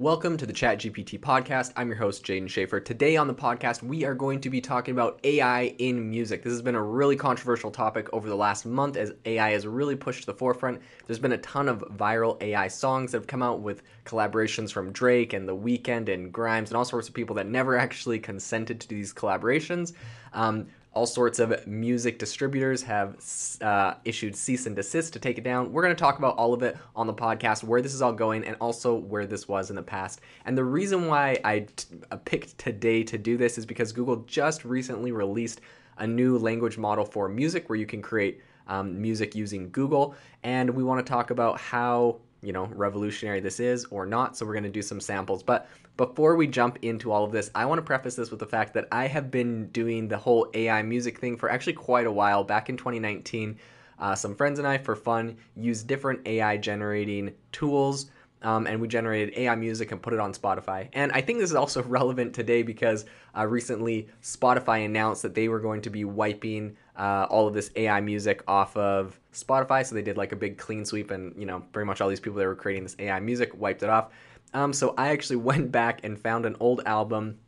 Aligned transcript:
Welcome 0.00 0.36
to 0.36 0.46
the 0.46 0.52
ChatGPT 0.52 1.18
podcast. 1.18 1.72
I'm 1.74 1.88
your 1.88 1.96
host, 1.96 2.24
Jaeden 2.24 2.44
Schafer. 2.44 2.84
Today 2.84 3.16
on 3.16 3.26
the 3.26 3.34
podcast, 3.34 3.82
we 3.82 4.04
are 4.04 4.14
going 4.14 4.40
to 4.42 4.48
be 4.48 4.60
talking 4.60 4.92
about 4.92 5.18
AI 5.24 5.74
in 5.78 6.08
music. 6.08 6.44
This 6.44 6.52
has 6.52 6.62
been 6.62 6.76
a 6.76 6.82
really 6.82 7.16
controversial 7.16 7.72
topic 7.72 8.08
over 8.12 8.28
the 8.28 8.36
last 8.36 8.64
month 8.64 8.96
as 8.96 9.12
AI 9.24 9.50
has 9.50 9.66
really 9.66 9.96
pushed 9.96 10.20
to 10.20 10.26
the 10.26 10.34
forefront. 10.34 10.80
There's 11.08 11.18
been 11.18 11.32
a 11.32 11.38
ton 11.38 11.68
of 11.68 11.80
viral 11.96 12.40
AI 12.40 12.68
songs 12.68 13.10
that 13.10 13.18
have 13.18 13.26
come 13.26 13.42
out 13.42 13.58
with 13.58 13.82
collaborations 14.04 14.70
from 14.70 14.92
Drake 14.92 15.32
and 15.32 15.48
The 15.48 15.56
Weeknd 15.56 16.08
and 16.14 16.32
Grimes 16.32 16.70
and 16.70 16.76
all 16.76 16.84
sorts 16.84 17.08
of 17.08 17.14
people 17.14 17.34
that 17.34 17.48
never 17.48 17.76
actually 17.76 18.20
consented 18.20 18.78
to 18.78 18.88
these 18.88 19.12
collaborations. 19.12 19.94
Um, 20.32 20.68
all 20.98 21.06
sorts 21.06 21.38
of 21.38 21.64
music 21.64 22.18
distributors 22.18 22.82
have 22.82 23.16
uh, 23.60 23.94
issued 24.04 24.34
cease 24.34 24.66
and 24.66 24.74
desist 24.74 25.12
to 25.12 25.20
take 25.20 25.38
it 25.38 25.44
down. 25.44 25.72
We're 25.72 25.82
going 25.82 25.94
to 25.94 26.00
talk 26.00 26.18
about 26.18 26.36
all 26.36 26.52
of 26.52 26.64
it 26.64 26.76
on 26.96 27.06
the 27.06 27.14
podcast, 27.14 27.62
where 27.62 27.80
this 27.80 27.94
is 27.94 28.02
all 28.02 28.12
going, 28.12 28.44
and 28.44 28.56
also 28.60 28.96
where 28.96 29.24
this 29.24 29.46
was 29.46 29.70
in 29.70 29.76
the 29.76 29.82
past. 29.82 30.22
And 30.44 30.58
the 30.58 30.64
reason 30.64 31.06
why 31.06 31.38
I 31.44 31.60
t- 31.60 31.98
uh, 32.10 32.16
picked 32.16 32.58
today 32.58 33.04
to 33.04 33.16
do 33.16 33.36
this 33.36 33.58
is 33.58 33.64
because 33.64 33.92
Google 33.92 34.16
just 34.26 34.64
recently 34.64 35.12
released 35.12 35.60
a 35.98 36.06
new 36.06 36.36
language 36.36 36.78
model 36.78 37.04
for 37.04 37.28
music 37.28 37.68
where 37.68 37.78
you 37.78 37.86
can 37.86 38.02
create 38.02 38.40
um, 38.66 39.00
music 39.00 39.36
using 39.36 39.70
Google. 39.70 40.16
And 40.42 40.68
we 40.68 40.82
want 40.82 41.06
to 41.06 41.08
talk 41.08 41.30
about 41.30 41.60
how 41.60 42.18
you 42.42 42.52
know 42.52 42.66
revolutionary 42.66 43.40
this 43.40 43.60
is 43.60 43.84
or 43.86 44.06
not 44.06 44.36
so 44.36 44.46
we're 44.46 44.52
going 44.52 44.62
to 44.62 44.70
do 44.70 44.82
some 44.82 45.00
samples 45.00 45.42
but 45.42 45.68
before 45.96 46.36
we 46.36 46.46
jump 46.46 46.78
into 46.82 47.10
all 47.10 47.24
of 47.24 47.32
this 47.32 47.50
i 47.54 47.64
want 47.64 47.78
to 47.78 47.82
preface 47.82 48.14
this 48.14 48.30
with 48.30 48.40
the 48.40 48.46
fact 48.46 48.74
that 48.74 48.86
i 48.92 49.06
have 49.06 49.30
been 49.30 49.66
doing 49.68 50.08
the 50.08 50.16
whole 50.16 50.48
ai 50.54 50.82
music 50.82 51.18
thing 51.18 51.36
for 51.36 51.50
actually 51.50 51.72
quite 51.72 52.06
a 52.06 52.12
while 52.12 52.44
back 52.44 52.68
in 52.68 52.76
2019 52.76 53.58
uh, 53.98 54.14
some 54.14 54.34
friends 54.34 54.58
and 54.58 54.68
i 54.68 54.78
for 54.78 54.94
fun 54.94 55.36
used 55.56 55.86
different 55.86 56.20
ai 56.26 56.56
generating 56.56 57.32
tools 57.50 58.10
um, 58.42 58.66
and 58.66 58.80
we 58.80 58.88
generated 58.88 59.34
AI 59.36 59.54
music 59.54 59.92
and 59.92 60.00
put 60.00 60.12
it 60.12 60.20
on 60.20 60.32
Spotify. 60.32 60.88
And 60.92 61.10
I 61.12 61.20
think 61.20 61.40
this 61.40 61.50
is 61.50 61.56
also 61.56 61.82
relevant 61.84 62.34
today 62.34 62.62
because 62.62 63.04
uh, 63.36 63.46
recently 63.46 64.08
Spotify 64.22 64.84
announced 64.84 65.22
that 65.22 65.34
they 65.34 65.48
were 65.48 65.60
going 65.60 65.82
to 65.82 65.90
be 65.90 66.04
wiping 66.04 66.76
uh, 66.98 67.26
all 67.30 67.46
of 67.46 67.54
this 67.54 67.70
AI 67.76 68.00
music 68.00 68.42
off 68.48 68.76
of 68.76 69.18
Spotify. 69.32 69.86
So 69.86 69.94
they 69.94 70.02
did 70.02 70.16
like 70.16 70.32
a 70.32 70.36
big 70.36 70.58
clean 70.58 70.84
sweep, 70.84 71.10
and 71.10 71.34
you 71.38 71.46
know, 71.46 71.60
pretty 71.72 71.86
much 71.86 72.00
all 72.00 72.08
these 72.08 72.20
people 72.20 72.38
that 72.38 72.46
were 72.46 72.56
creating 72.56 72.82
this 72.82 72.96
AI 72.98 73.20
music 73.20 73.58
wiped 73.58 73.82
it 73.82 73.88
off. 73.88 74.10
Um, 74.54 74.72
so 74.72 74.94
I 74.98 75.08
actually 75.08 75.36
went 75.50 75.72
back 75.72 76.00
and 76.04 76.18
found 76.18 76.44
an 76.44 76.56
old 76.60 76.82
album 76.84 77.38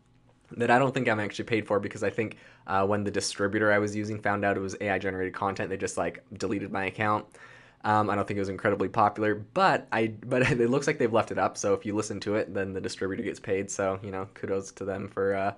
that 0.57 0.71
I 0.71 0.79
don't 0.79 0.93
think 0.93 1.09
I'm 1.09 1.21
actually 1.21 1.45
paid 1.45 1.67
for 1.67 1.79
because 1.79 2.03
I 2.03 2.11
think 2.11 2.37
uh, 2.67 2.87
when 2.87 3.05
the 3.05 3.11
distributor 3.11 3.73
I 3.73 3.79
was 3.79 3.95
using 3.95 4.21
found 4.21 4.45
out 4.45 4.57
it 4.57 4.61
was 4.61 4.77
AI 4.81 4.99
generated 4.99 5.35
content, 5.35 5.71
they 5.71 5.77
just 5.77 5.97
like 5.97 6.25
deleted 6.39 6.73
my 6.73 6.87
account. 6.87 7.27
Um, 7.83 8.11
I 8.11 8.15
don't 8.15 8.29
think 8.29 8.37
it 8.37 8.41
was 8.41 8.51
incredibly 8.51 8.89
popular, 8.89 9.35
but 9.35 9.87
I 9.91 10.09
but 10.27 10.43
it 10.51 10.71
looks 10.71 10.87
like 10.87 10.99
they've 10.99 11.13
left 11.13 11.31
it 11.31 11.39
up. 11.39 11.57
So 11.57 11.75
if 11.75 11.87
you 11.87 11.95
listen 11.95 12.21
to 12.21 12.35
it, 12.37 12.53
then 12.53 12.73
the 12.73 12.81
distributor 12.81 13.23
gets 13.23 13.41
paid. 13.41 13.71
So 13.71 13.99
you 14.03 14.11
know, 14.11 14.29
kudos 14.35 14.73
to 14.73 14.85
them 14.85 15.09
for 15.09 15.35
uh, 15.35 15.55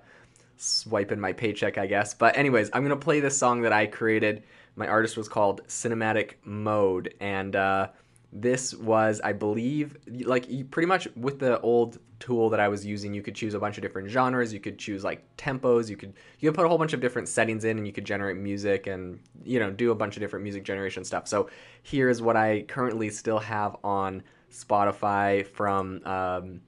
swiping 0.63 1.19
my 1.19 1.33
paycheck, 1.33 1.77
I 1.77 1.87
guess. 1.87 2.13
But 2.13 2.37
anyways, 2.37 2.69
I'm 2.73 2.83
gonna 2.83 2.95
play 2.95 3.19
this 3.19 3.37
song 3.37 3.61
that 3.61 3.73
I 3.73 3.85
created. 3.85 4.43
My 4.75 4.87
artist 4.87 5.17
was 5.17 5.29
called 5.29 5.61
Cinematic 5.67 6.33
Mode, 6.43 7.13
and 7.19 7.55
uh, 7.55 7.87
this 8.31 8.73
was, 8.73 9.21
I 9.23 9.33
believe, 9.33 9.95
like 10.25 10.71
pretty 10.71 10.87
much 10.87 11.07
with 11.15 11.39
the 11.39 11.59
old 11.61 11.99
tool 12.19 12.49
that 12.49 12.59
I 12.59 12.67
was 12.69 12.85
using, 12.85 13.13
you 13.13 13.21
could 13.21 13.35
choose 13.35 13.53
a 13.53 13.59
bunch 13.59 13.77
of 13.77 13.81
different 13.81 14.09
genres. 14.09 14.53
You 14.53 14.59
could 14.59 14.79
choose 14.79 15.03
like 15.03 15.23
tempos. 15.37 15.89
You 15.89 15.97
could 15.97 16.13
you 16.39 16.49
could 16.49 16.55
put 16.55 16.65
a 16.65 16.69
whole 16.69 16.77
bunch 16.77 16.93
of 16.93 17.01
different 17.01 17.27
settings 17.27 17.65
in, 17.65 17.77
and 17.77 17.85
you 17.85 17.93
could 17.93 18.05
generate 18.05 18.37
music 18.37 18.87
and 18.87 19.19
you 19.43 19.59
know 19.59 19.69
do 19.69 19.91
a 19.91 19.95
bunch 19.95 20.15
of 20.15 20.21
different 20.21 20.43
music 20.43 20.63
generation 20.63 21.03
stuff. 21.03 21.27
So 21.27 21.49
here's 21.83 22.21
what 22.21 22.35
I 22.35 22.63
currently 22.67 23.09
still 23.09 23.39
have 23.39 23.75
on 23.83 24.23
Spotify 24.51 25.45
from 25.45 26.01
um, 26.05 26.61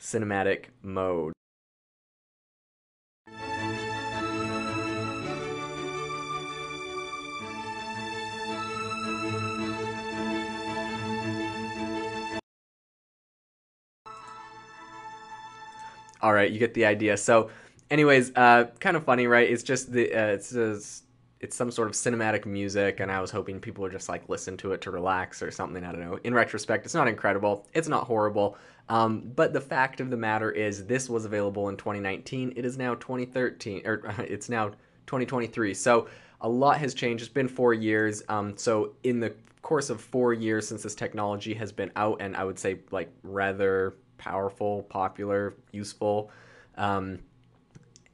Cinematic 0.00 0.66
Mode. 0.82 1.34
All 16.24 16.32
right, 16.32 16.50
you 16.50 16.58
get 16.58 16.72
the 16.72 16.86
idea. 16.86 17.18
So, 17.18 17.50
anyways, 17.90 18.32
uh, 18.34 18.64
kind 18.80 18.96
of 18.96 19.04
funny, 19.04 19.26
right? 19.26 19.48
It's 19.48 19.62
just 19.62 19.92
the 19.92 20.12
uh, 20.12 20.26
it's 20.28 20.50
just, 20.50 21.04
it's 21.38 21.54
some 21.54 21.70
sort 21.70 21.86
of 21.86 21.94
cinematic 21.94 22.46
music, 22.46 23.00
and 23.00 23.12
I 23.12 23.20
was 23.20 23.30
hoping 23.30 23.60
people 23.60 23.82
would 23.82 23.92
just 23.92 24.08
like 24.08 24.26
listen 24.30 24.56
to 24.56 24.72
it 24.72 24.80
to 24.80 24.90
relax 24.90 25.42
or 25.42 25.50
something. 25.50 25.84
I 25.84 25.92
don't 25.92 26.00
know. 26.00 26.18
In 26.24 26.32
retrospect, 26.32 26.86
it's 26.86 26.94
not 26.94 27.08
incredible. 27.08 27.68
It's 27.74 27.88
not 27.88 28.06
horrible. 28.06 28.56
Um, 28.88 29.30
but 29.36 29.52
the 29.52 29.60
fact 29.60 30.00
of 30.00 30.08
the 30.08 30.16
matter 30.16 30.50
is, 30.50 30.86
this 30.86 31.10
was 31.10 31.26
available 31.26 31.68
in 31.68 31.76
2019. 31.76 32.54
It 32.56 32.64
is 32.64 32.78
now 32.78 32.94
2013, 32.94 33.82
or 33.84 34.02
it's 34.20 34.48
now 34.48 34.70
2023. 35.06 35.74
So 35.74 36.08
a 36.40 36.48
lot 36.48 36.78
has 36.78 36.94
changed. 36.94 37.22
It's 37.22 37.32
been 37.32 37.48
four 37.48 37.74
years. 37.74 38.22
Um, 38.30 38.56
so 38.56 38.94
in 39.02 39.20
the 39.20 39.34
course 39.60 39.90
of 39.90 40.00
four 40.00 40.32
years 40.32 40.66
since 40.66 40.82
this 40.82 40.94
technology 40.94 41.52
has 41.52 41.70
been 41.70 41.90
out, 41.96 42.22
and 42.22 42.34
I 42.34 42.44
would 42.44 42.58
say 42.58 42.78
like 42.90 43.10
rather 43.22 43.94
powerful, 44.18 44.82
popular, 44.84 45.54
useful. 45.72 46.30
Um, 46.76 47.20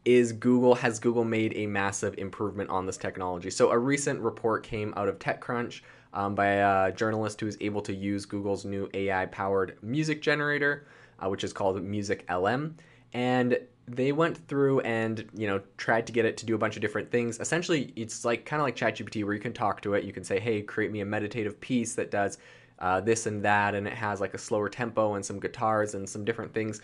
is 0.04 0.32
Google 0.32 0.74
has 0.76 0.98
Google 0.98 1.24
made 1.24 1.52
a 1.56 1.66
massive 1.66 2.14
improvement 2.18 2.70
on 2.70 2.86
this 2.86 2.96
technology? 2.96 3.50
So 3.50 3.70
a 3.70 3.78
recent 3.78 4.20
report 4.20 4.62
came 4.62 4.94
out 4.96 5.08
of 5.08 5.18
TechCrunch 5.18 5.82
um, 6.14 6.34
by 6.34 6.46
a 6.46 6.92
journalist 6.92 7.40
who 7.40 7.46
is 7.46 7.56
able 7.60 7.82
to 7.82 7.94
use 7.94 8.24
Google's 8.24 8.64
new 8.64 8.88
AI-powered 8.94 9.78
music 9.82 10.22
generator, 10.22 10.86
uh, 11.18 11.28
which 11.28 11.44
is 11.44 11.52
called 11.52 11.82
Music 11.82 12.24
LM, 12.30 12.76
and 13.12 13.58
they 13.86 14.12
went 14.12 14.36
through 14.48 14.80
and 14.80 15.28
you 15.34 15.46
know 15.46 15.60
tried 15.76 16.06
to 16.06 16.12
get 16.12 16.24
it 16.24 16.36
to 16.38 16.46
do 16.46 16.54
a 16.54 16.58
bunch 16.58 16.76
of 16.76 16.82
different 16.82 17.10
things. 17.10 17.38
Essentially, 17.40 17.92
it's 17.96 18.24
like 18.24 18.44
kind 18.44 18.60
of 18.60 18.64
like 18.64 18.76
ChatGPT, 18.76 19.24
where 19.24 19.34
you 19.34 19.40
can 19.40 19.52
talk 19.52 19.82
to 19.82 19.94
it. 19.94 20.04
You 20.04 20.12
can 20.12 20.24
say, 20.24 20.38
"Hey, 20.38 20.62
create 20.62 20.92
me 20.92 21.00
a 21.00 21.04
meditative 21.04 21.60
piece 21.60 21.94
that 21.94 22.10
does 22.10 22.38
uh, 22.80 23.00
this 23.00 23.26
and 23.26 23.44
that, 23.44 23.74
and 23.74 23.86
it 23.86 23.92
has 23.92 24.20
like 24.20 24.34
a 24.34 24.38
slower 24.38 24.68
tempo 24.68 25.14
and 25.14 25.24
some 25.24 25.40
guitars 25.40 25.94
and 25.94 26.08
some 26.08 26.24
different 26.24 26.54
things. 26.54 26.80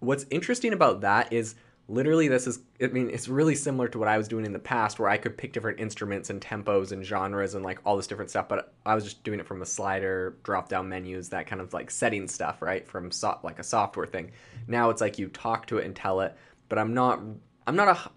What's 0.00 0.26
interesting 0.30 0.72
about 0.72 1.00
that 1.02 1.32
is 1.32 1.54
literally 1.88 2.28
this 2.28 2.46
is 2.46 2.60
i 2.82 2.86
mean 2.88 3.08
it's 3.10 3.28
really 3.28 3.54
similar 3.54 3.88
to 3.88 3.98
what 3.98 4.08
i 4.08 4.18
was 4.18 4.28
doing 4.28 4.44
in 4.44 4.52
the 4.52 4.58
past 4.58 4.98
where 4.98 5.08
i 5.08 5.16
could 5.16 5.36
pick 5.36 5.54
different 5.54 5.80
instruments 5.80 6.28
and 6.28 6.40
tempos 6.40 6.92
and 6.92 7.04
genres 7.04 7.54
and 7.54 7.64
like 7.64 7.80
all 7.84 7.96
this 7.96 8.06
different 8.06 8.28
stuff 8.30 8.46
but 8.46 8.74
i 8.84 8.94
was 8.94 9.04
just 9.04 9.24
doing 9.24 9.40
it 9.40 9.46
from 9.46 9.62
a 9.62 9.66
slider 9.66 10.36
drop 10.42 10.68
down 10.68 10.88
menus 10.88 11.30
that 11.30 11.46
kind 11.46 11.62
of 11.62 11.72
like 11.72 11.90
setting 11.90 12.28
stuff 12.28 12.60
right 12.60 12.86
from 12.86 13.10
so- 13.10 13.38
like 13.42 13.58
a 13.58 13.64
software 13.64 14.06
thing 14.06 14.30
now 14.66 14.90
it's 14.90 15.00
like 15.00 15.18
you 15.18 15.28
talk 15.28 15.66
to 15.66 15.78
it 15.78 15.86
and 15.86 15.96
tell 15.96 16.20
it 16.20 16.36
but 16.68 16.78
i'm 16.78 16.92
not 16.92 17.20
i'm 17.66 17.76
not 17.76 17.88
a 17.88 18.10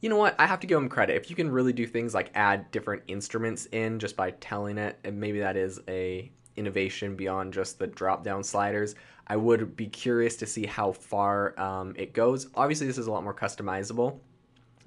you 0.00 0.08
know 0.08 0.16
what? 0.16 0.34
I 0.38 0.46
have 0.46 0.60
to 0.60 0.66
give 0.66 0.76
them 0.76 0.88
credit. 0.88 1.16
If 1.16 1.28
you 1.28 1.36
can 1.36 1.50
really 1.50 1.72
do 1.72 1.86
things 1.86 2.14
like 2.14 2.30
add 2.34 2.70
different 2.70 3.02
instruments 3.06 3.66
in 3.72 3.98
just 3.98 4.16
by 4.16 4.30
telling 4.32 4.78
it, 4.78 4.98
and 5.04 5.20
maybe 5.20 5.40
that 5.40 5.56
is 5.56 5.80
a 5.88 6.30
innovation 6.56 7.16
beyond 7.16 7.52
just 7.52 7.78
the 7.78 7.86
drop 7.86 8.24
down 8.24 8.42
sliders. 8.42 8.94
I 9.26 9.36
would 9.36 9.76
be 9.76 9.86
curious 9.86 10.36
to 10.36 10.46
see 10.46 10.66
how 10.66 10.92
far 10.92 11.58
um, 11.60 11.94
it 11.96 12.12
goes. 12.12 12.48
Obviously, 12.54 12.86
this 12.86 12.98
is 12.98 13.06
a 13.06 13.10
lot 13.10 13.22
more 13.22 13.34
customizable 13.34 14.18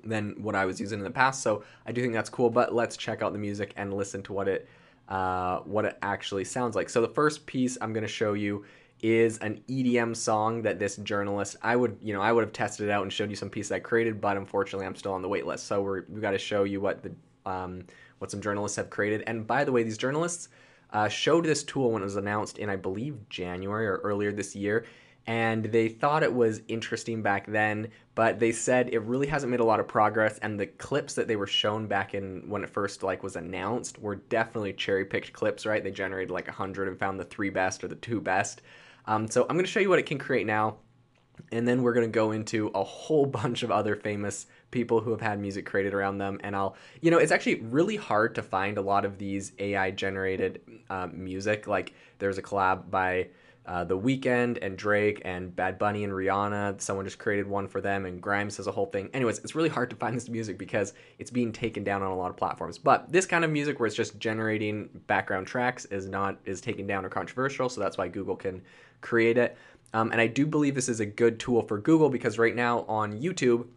than 0.04 0.36
what 0.42 0.56
I 0.56 0.65
was 0.65 0.81
using 0.81 1.00
in 1.00 1.06
the 1.06 1.12
past, 1.12 1.42
so 1.42 1.63
I 1.86 1.92
do 1.92 2.01
think 2.01 2.13
that's 2.13 2.30
cool. 2.30 2.50
But 2.50 2.74
let's 2.74 2.98
check 2.98 3.21
out 3.21 3.33
the 3.33 3.39
music 3.39 3.74
and 3.77 3.94
listen 3.94 4.21
to 4.24 4.33
what 4.33 4.48
it 4.48 4.68
uh, 5.07 5.60
what 5.60 5.86
it 5.86 5.98
actually 6.01 6.44
sounds 6.44 6.75
like. 6.75 6.89
So 6.89 7.01
the 7.01 7.07
first 7.07 7.45
piece 7.45 7.77
I'm 7.81 7.94
going 7.94 8.04
to 8.04 8.07
show 8.07 8.33
you 8.33 8.65
is 9.03 9.38
an 9.39 9.61
EDM 9.69 10.15
song 10.15 10.61
that 10.61 10.79
this 10.79 10.95
journalist 10.95 11.57
I 11.61 11.75
would 11.75 11.97
you 12.01 12.13
know 12.13 12.21
I 12.21 12.31
would 12.31 12.44
have 12.44 12.53
tested 12.53 12.88
it 12.88 12.91
out 12.91 13.03
and 13.03 13.13
showed 13.13 13.29
you 13.29 13.35
some 13.35 13.50
pieces 13.50 13.71
I 13.71 13.79
created, 13.79 14.19
but 14.19 14.38
unfortunately 14.38 14.88
I'm 14.88 14.95
still 14.95 15.13
on 15.13 15.21
the 15.21 15.29
wait 15.29 15.45
list. 15.45 15.67
So 15.67 15.81
we're, 15.81 16.05
we've 16.09 16.21
got 16.21 16.31
to 16.31 16.39
show 16.39 16.63
you 16.63 16.81
what 16.81 17.03
the 17.03 17.11
um, 17.45 17.83
what 18.17 18.31
some 18.31 18.41
journalists 18.41 18.77
have 18.77 18.89
created. 18.89 19.23
And 19.27 19.45
by 19.45 19.65
the 19.65 19.71
way, 19.71 19.83
these 19.83 19.97
journalists 19.97 20.47
uh, 20.91 21.09
showed 21.09 21.44
this 21.44 21.63
tool 21.63 21.91
when 21.91 22.01
it 22.01 22.05
was 22.05 22.15
announced 22.15 22.57
in, 22.57 22.69
I 22.69 22.77
believe, 22.77 23.27
January 23.29 23.85
or 23.85 23.97
earlier 23.97 24.31
this 24.31 24.55
year. 24.55 24.85
And 25.25 25.65
they 25.65 25.89
thought 25.89 26.23
it 26.23 26.33
was 26.33 26.61
interesting 26.67 27.21
back 27.21 27.47
then, 27.47 27.89
but 28.13 28.39
they 28.39 28.51
said 28.51 28.89
it 28.89 29.00
really 29.00 29.27
hasn't 29.27 29.51
made 29.51 29.61
a 29.61 29.65
lot 29.65 29.79
of 29.79 29.88
progress. 29.88 30.38
And 30.39 30.59
the 30.59 30.67
clips 30.67 31.13
that 31.15 31.27
they 31.27 31.38
were 31.38 31.47
shown 31.47 31.88
back 31.88 32.13
in 32.13 32.44
when 32.47 32.63
it 32.63 32.69
first 32.69 33.03
like 33.03 33.23
was 33.23 33.35
announced 33.35 34.00
were 34.00 34.15
definitely 34.15 34.73
cherry 34.73 35.05
picked 35.05 35.33
clips, 35.33 35.65
right? 35.65 35.83
They 35.83 35.91
generated 35.91 36.31
like 36.31 36.47
hundred 36.47 36.89
and 36.89 37.00
found 37.00 37.19
the 37.19 37.25
three 37.25 37.50
best 37.50 37.83
or 37.83 37.88
the 37.88 37.95
two 37.95 38.21
best. 38.21 38.61
Um, 39.05 39.27
so 39.27 39.44
I'm 39.44 39.55
going 39.55 39.65
to 39.65 39.71
show 39.71 39.79
you 39.79 39.89
what 39.89 40.00
it 40.00 40.05
can 40.05 40.17
create 40.17 40.47
now 40.47 40.77
and 41.51 41.67
then 41.67 41.83
we're 41.83 41.94
going 41.94 42.05
to 42.05 42.11
go 42.11 42.31
into 42.31 42.71
a 42.73 42.83
whole 42.83 43.25
bunch 43.44 43.63
of 43.63 43.71
other 43.71 43.95
famous 43.95 44.47
people 44.71 45.01
who 45.01 45.11
have 45.11 45.21
had 45.21 45.39
music 45.39 45.65
created 45.65 45.94
around 45.94 46.17
them 46.17 46.39
and 46.44 46.55
i'll 46.55 46.75
you 47.01 47.11
know 47.11 47.17
it's 47.17 47.31
actually 47.31 47.55
really 47.61 47.95
hard 47.95 48.35
to 48.35 48.41
find 48.41 48.77
a 48.77 48.81
lot 48.81 49.05
of 49.05 49.17
these 49.17 49.53
ai 49.59 49.91
generated 49.91 50.61
uh, 50.89 51.07
music 51.11 51.67
like 51.67 51.94
there's 52.19 52.38
a 52.38 52.41
collab 52.41 52.89
by 52.89 53.27
uh, 53.65 53.83
the 53.83 53.97
Weeknd 53.97 54.57
and 54.61 54.77
Drake 54.77 55.21
and 55.23 55.55
Bad 55.55 55.79
Bunny 55.79 56.03
and 56.03 56.11
Rihanna. 56.11 56.81
Someone 56.81 57.05
just 57.05 57.17
created 57.17 57.47
one 57.47 57.67
for 57.67 57.79
them, 57.79 58.05
and 58.05 58.21
Grimes 58.21 58.57
has 58.57 58.67
a 58.67 58.71
whole 58.71 58.88
thing. 58.88 59.09
Anyways, 59.13 59.39
it's 59.39 59.55
really 59.55 59.69
hard 59.69 59.89
to 59.91 59.95
find 59.95 60.15
this 60.15 60.27
music 60.27 60.57
because 60.57 60.94
it's 61.17 61.31
being 61.31 61.53
taken 61.53 61.81
down 61.81 62.03
on 62.03 62.11
a 62.11 62.15
lot 62.17 62.29
of 62.29 62.35
platforms. 62.35 62.77
But 62.77 63.09
this 63.09 63.25
kind 63.25 63.45
of 63.45 63.51
music 63.51 63.79
where 63.79 63.88
it's 63.88 63.95
just 63.95 64.19
generating 64.19 64.89
background 65.07 65.47
tracks 65.47 65.85
is 65.85 66.09
not 66.09 66.38
is 66.44 66.59
taken 66.59 66.88
down 66.88 67.05
or 67.05 67.09
controversial, 67.09 67.69
so 67.69 67.79
that's 67.79 67.97
why 67.97 68.09
Google 68.09 68.35
can 68.35 68.61
create 69.03 69.38
it. 69.38 69.55
Um, 69.94 70.11
and 70.11 70.19
I 70.19 70.25
do 70.25 70.47
believe 70.47 70.73
this 70.73 70.89
is 70.89 71.00
a 71.00 71.05
good 71.05 71.39
tool 71.39 71.61
for 71.61 71.77
Google 71.77 72.09
because 72.09 72.39
right 72.39 72.55
now 72.55 72.79
on 72.88 73.21
YouTube, 73.21 73.67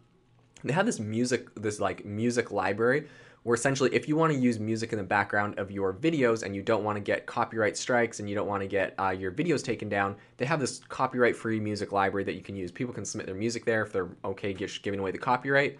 they 0.63 0.73
have 0.73 0.87
this 0.87 0.99
music, 0.99 1.53
this 1.53 1.79
like 1.79 2.03
music 2.05 2.49
library 2.49 3.07
where 3.47 3.55
essentially 3.55 3.89
if 3.95 4.09
you 4.09 4.17
want 4.17 4.33
to 4.33 4.37
use 4.37 4.59
music 4.59 4.91
in 4.91 4.97
the 4.97 5.03
background 5.03 5.57
of 5.57 5.71
your 5.71 5.93
videos 5.93 6.43
and 6.43 6.53
you 6.53 6.61
don't 6.61 6.83
want 6.83 6.97
to 6.97 6.99
get 6.99 7.25
copyright 7.25 7.77
strikes 7.77 8.19
and 8.19 8.27
you 8.27 8.35
don't 8.35 8.47
want 8.47 8.61
to 8.61 8.67
get 8.67 8.93
uh, 8.99 9.09
your 9.09 9.31
videos 9.31 9.63
taken 9.63 9.87
down, 9.87 10.17
they 10.35 10.45
have 10.45 10.59
this 10.59 10.81
copyright 10.89 11.33
free 11.33 11.57
music 11.57 11.93
library 11.93 12.25
that 12.25 12.33
you 12.33 12.41
can 12.41 12.57
use. 12.57 12.71
People 12.71 12.93
can 12.93 13.05
submit 13.05 13.25
their 13.25 13.35
music 13.35 13.63
there 13.63 13.83
if 13.83 13.93
they're 13.93 14.09
okay 14.25 14.51
giving 14.53 14.99
away 14.99 15.11
the 15.11 15.17
copyright. 15.17 15.77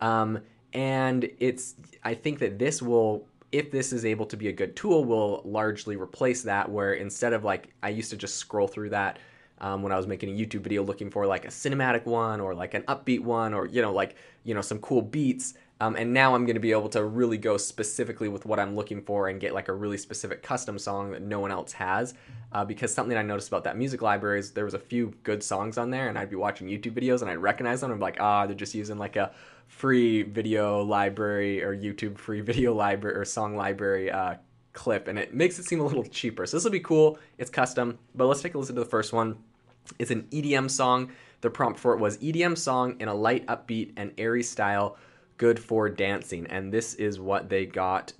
Um, 0.00 0.38
and 0.72 1.28
it's, 1.40 1.74
I 2.04 2.14
think 2.14 2.38
that 2.38 2.58
this 2.58 2.80
will 2.80 3.26
if 3.52 3.70
this 3.70 3.92
is 3.92 4.04
able 4.04 4.26
to 4.26 4.36
be 4.36 4.48
a 4.48 4.52
good 4.52 4.76
tool, 4.76 5.04
will 5.04 5.42
largely 5.44 5.96
replace 5.96 6.42
that. 6.42 6.70
Where 6.70 6.94
instead 6.94 7.32
of 7.32 7.44
like, 7.44 7.68
I 7.82 7.88
used 7.88 8.10
to 8.10 8.16
just 8.16 8.36
scroll 8.36 8.68
through 8.68 8.90
that 8.90 9.18
um, 9.60 9.82
when 9.82 9.92
I 9.92 9.96
was 9.96 10.06
making 10.06 10.30
a 10.30 10.32
YouTube 10.32 10.60
video 10.60 10.82
looking 10.82 11.10
for 11.10 11.26
like 11.26 11.44
a 11.44 11.48
cinematic 11.48 12.06
one 12.06 12.40
or 12.40 12.54
like 12.54 12.74
an 12.74 12.82
upbeat 12.82 13.20
one 13.20 13.52
or 13.52 13.66
you 13.66 13.82
know 13.82 13.92
like 13.92 14.16
you 14.44 14.54
know 14.54 14.62
some 14.62 14.78
cool 14.78 15.02
beats. 15.02 15.54
Um, 15.82 15.96
and 15.96 16.12
now 16.12 16.34
I'm 16.34 16.44
going 16.44 16.56
to 16.56 16.60
be 16.60 16.72
able 16.72 16.90
to 16.90 17.02
really 17.02 17.38
go 17.38 17.56
specifically 17.56 18.28
with 18.28 18.44
what 18.44 18.60
I'm 18.60 18.76
looking 18.76 19.00
for 19.00 19.28
and 19.28 19.40
get 19.40 19.54
like 19.54 19.68
a 19.68 19.72
really 19.72 19.96
specific 19.96 20.42
custom 20.42 20.78
song 20.78 21.12
that 21.12 21.22
no 21.22 21.40
one 21.40 21.50
else 21.50 21.72
has. 21.72 22.12
Uh, 22.52 22.66
because 22.66 22.92
something 22.92 23.16
I 23.16 23.22
noticed 23.22 23.48
about 23.48 23.64
that 23.64 23.78
music 23.78 24.02
library 24.02 24.40
is 24.40 24.50
there 24.50 24.66
was 24.66 24.74
a 24.74 24.78
few 24.78 25.14
good 25.22 25.42
songs 25.42 25.78
on 25.78 25.88
there, 25.88 26.08
and 26.08 26.18
I'd 26.18 26.28
be 26.28 26.36
watching 26.36 26.68
YouTube 26.68 26.92
videos 26.92 27.22
and 27.22 27.30
I'd 27.30 27.38
recognize 27.38 27.80
them. 27.80 27.90
I'm 27.92 27.98
like, 27.98 28.18
ah, 28.20 28.42
oh, 28.42 28.46
they're 28.46 28.56
just 28.56 28.74
using 28.74 28.98
like 28.98 29.16
a 29.16 29.32
free 29.70 30.22
video 30.22 30.82
library 30.82 31.62
or 31.62 31.74
YouTube 31.74 32.18
free 32.18 32.40
video 32.50 32.74
library 32.74 33.16
or 33.16 33.24
song 33.24 33.56
library 33.56 34.10
uh, 34.10 34.34
clip, 34.72 35.08
and 35.08 35.18
it 35.18 35.32
makes 35.32 35.58
it 35.58 35.64
seem 35.64 35.80
a 35.80 35.84
little 35.84 36.04
cheaper. 36.04 36.44
So 36.44 36.56
this 36.56 36.64
will 36.64 36.70
be 36.70 36.80
cool. 36.80 37.18
It's 37.38 37.50
custom, 37.50 37.98
but 38.14 38.26
let's 38.26 38.42
take 38.42 38.54
a 38.54 38.58
listen 38.58 38.74
to 38.74 38.82
the 38.82 38.90
first 38.90 39.12
one. 39.12 39.36
It's 39.98 40.10
an 40.10 40.26
EDM 40.30 40.70
song. 40.70 41.12
The 41.40 41.50
prompt 41.50 41.78
for 41.78 41.94
it 41.94 42.00
was 42.00 42.18
EDM 42.18 42.58
song 42.58 42.96
in 43.00 43.08
a 43.08 43.14
light, 43.14 43.46
upbeat, 43.46 43.92
and 43.96 44.12
airy 44.18 44.42
style, 44.42 44.98
good 45.38 45.58
for 45.58 45.88
dancing. 45.88 46.46
And 46.48 46.70
this 46.72 46.94
is 46.94 47.18
what 47.18 47.48
they 47.48 47.64
got. 47.64 48.12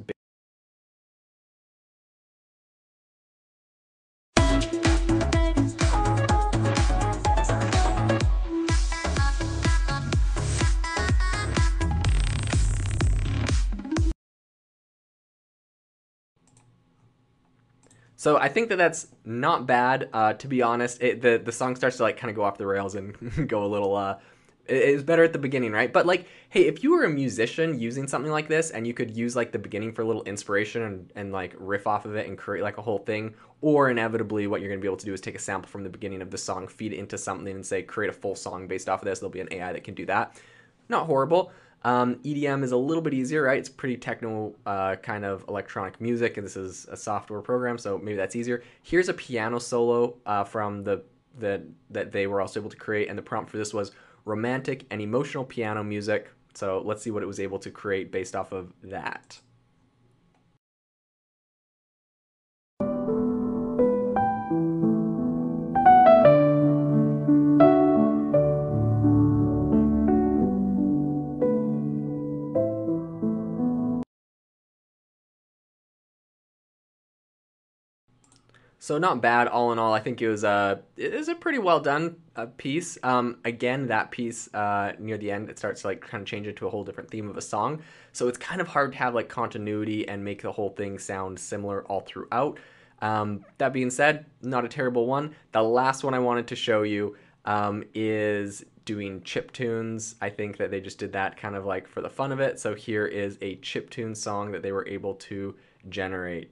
So 18.21 18.37
I 18.37 18.49
think 18.49 18.69
that 18.69 18.77
that's 18.77 19.07
not 19.25 19.67
bad. 19.67 20.11
Uh, 20.13 20.35
to 20.35 20.47
be 20.47 20.61
honest, 20.61 21.03
it, 21.03 21.23
the 21.23 21.41
the 21.43 21.53
song 21.53 21.75
starts 21.75 21.97
to 21.97 22.03
like 22.03 22.19
kind 22.19 22.29
of 22.29 22.37
go 22.37 22.43
off 22.43 22.59
the 22.59 22.67
rails 22.67 22.95
and 22.95 23.49
go 23.49 23.65
a 23.65 23.67
little. 23.67 23.97
Uh, 23.97 24.19
it's 24.67 25.03
better 25.03 25.25
at 25.25 25.33
the 25.33 25.39
beginning, 25.39 25.73
right? 25.73 25.91
But 25.91 26.05
like, 26.05 26.27
hey, 26.51 26.67
if 26.67 26.83
you 26.83 26.91
were 26.91 27.05
a 27.05 27.09
musician 27.09 27.79
using 27.81 28.07
something 28.07 28.31
like 28.31 28.47
this, 28.47 28.73
and 28.73 28.87
you 28.87 28.93
could 28.93 29.17
use 29.17 29.37
like 29.37 29.53
the 29.53 29.59
beginning 29.59 29.95
for 29.95 30.03
a 30.03 30.05
little 30.05 30.23
inspiration 30.25 30.83
and, 30.83 31.11
and 31.17 31.33
like 31.33 31.55
riff 31.59 31.87
off 31.87 32.05
of 32.05 32.15
it 32.15 32.29
and 32.29 32.37
create 32.37 32.63
like 32.63 32.77
a 32.77 32.83
whole 32.83 32.99
thing, 32.99 33.33
or 33.63 33.89
inevitably, 33.89 34.47
what 34.47 34.61
you're 34.61 34.69
gonna 34.69 34.83
be 34.83 34.87
able 34.87 34.99
to 34.99 35.07
do 35.07 35.15
is 35.15 35.23
take 35.23 35.35
a 35.35 35.39
sample 35.39 35.71
from 35.71 35.83
the 35.83 35.89
beginning 35.89 36.21
of 36.21 36.31
the 36.31 36.37
song, 36.37 36.69
feed 36.69 36.93
it 36.93 36.99
into 36.99 37.17
something, 37.17 37.55
and 37.55 37.65
say 37.65 37.83
create 37.83 38.11
a 38.11 38.13
full 38.13 38.35
song 38.35 38.67
based 38.69 38.91
off 38.91 39.01
of 39.01 39.07
this. 39.07 39.21
There'll 39.21 39.31
be 39.31 39.41
an 39.41 39.49
AI 39.51 39.73
that 39.73 39.83
can 39.83 39.95
do 39.95 40.05
that. 40.05 40.39
Not 40.91 41.07
horrible. 41.07 41.53
Um, 41.83 42.17
EDM 42.17 42.63
is 42.63 42.73
a 42.73 42.77
little 42.77 43.03
bit 43.03 43.15
easier, 43.15 43.43
right? 43.43 43.59
It's 43.59 43.69
pretty 43.69 43.97
techno 43.97 44.55
uh, 44.67 44.97
kind 44.97 45.25
of 45.25 45.45
electronic 45.49 46.01
music, 46.01 46.37
and 46.37 46.47
this 46.47 46.57
is 46.57 46.87
a 46.91 46.97
software 46.97 47.41
program, 47.41 47.79
so 47.79 47.99
maybe 47.99 48.17
that's 48.17 48.37
easier. 48.37 48.63
Here's 48.83 49.09
a 49.09 49.15
piano 49.15 49.59
solo 49.59 50.17
uh, 50.27 50.45
from 50.45 50.85
the 50.85 51.03
that 51.39 51.63
that 51.91 52.13
they 52.13 52.27
were 52.27 52.41
also 52.41 52.61
able 52.61 52.71
to 52.71 52.77
create, 52.77 53.09
and 53.09 53.17
the 53.17 53.23
prompt 53.23 53.51
for 53.51 53.57
this 53.57 53.73
was 53.73 53.93
romantic 54.25 54.85
and 54.91 55.01
emotional 55.01 55.45
piano 55.45 55.83
music. 55.83 56.31
So 56.55 56.83
let's 56.85 57.03
see 57.03 57.11
what 57.11 57.23
it 57.23 57.27
was 57.27 57.41
able 57.41 57.59
to 57.61 57.71
create 57.71 58.13
based 58.13 58.37
off 58.37 58.53
of 58.53 58.73
that. 58.83 59.41
So 78.83 78.97
not 78.97 79.21
bad, 79.21 79.47
all 79.47 79.73
in 79.73 79.79
all. 79.79 79.93
I 79.93 80.01
think 80.01 80.23
it 80.23 80.29
was 80.31 80.43
a 80.43 80.81
it 80.97 81.13
was 81.13 81.29
a 81.29 81.35
pretty 81.35 81.59
well 81.59 81.81
done 81.81 82.17
uh, 82.35 82.47
piece. 82.57 82.97
Um, 83.03 83.37
again, 83.45 83.89
that 83.89 84.11
piece 84.11 84.53
uh, 84.55 84.93
near 84.99 85.19
the 85.19 85.31
end, 85.31 85.51
it 85.51 85.59
starts 85.59 85.83
to 85.83 85.89
like 85.89 86.01
kind 86.01 86.23
of 86.23 86.27
change 86.27 86.47
into 86.47 86.67
a 86.67 86.71
whole 86.71 86.83
different 86.83 87.11
theme 87.11 87.29
of 87.29 87.37
a 87.37 87.43
song. 87.43 87.83
So 88.13 88.27
it's 88.27 88.39
kind 88.39 88.59
of 88.59 88.69
hard 88.69 88.93
to 88.93 88.99
have 88.99 89.15
like 89.15 89.29
continuity 89.29 90.09
and 90.09 90.25
make 90.25 90.41
the 90.41 90.51
whole 90.51 90.71
thing 90.71 90.99
sound 90.99 91.39
similar 91.39 91.85
all 91.85 92.01
throughout. 92.01 92.59
Um, 93.03 93.45
that 93.59 93.75
being 93.75 93.91
said, 93.91 94.25
not 94.41 94.65
a 94.65 94.69
terrible 94.69 95.07
one. 95.07 95.35
The 95.53 95.63
last 95.63 96.03
one 96.03 96.15
I 96.15 96.19
wanted 96.19 96.47
to 96.47 96.57
show 96.57 96.83
you 96.83 97.17
um, 97.45 97.85
is 97.95 98.65
doing 98.87 99.23
chip 99.25 99.53
tunes. 99.53 100.17
I 100.23 100.31
think 100.31 100.57
that 100.57 100.71
they 100.71 100.81
just 100.81 100.99
did 100.99 101.13
that 101.13 101.37
kind 101.37 101.55
of 101.55 101.67
like 101.67 101.87
for 101.87 102.01
the 102.01 102.09
fun 102.09 102.33
of 102.33 102.41
it. 102.41 102.59
So 102.59 102.75
here 102.75 103.05
is 103.05 103.37
a 103.43 103.57
chip 103.57 103.91
tune 103.91 104.15
song 104.15 104.53
that 104.53 104.63
they 104.63 104.73
were 104.73 104.89
able 104.89 105.17
to 105.17 105.55
generate. 105.91 106.51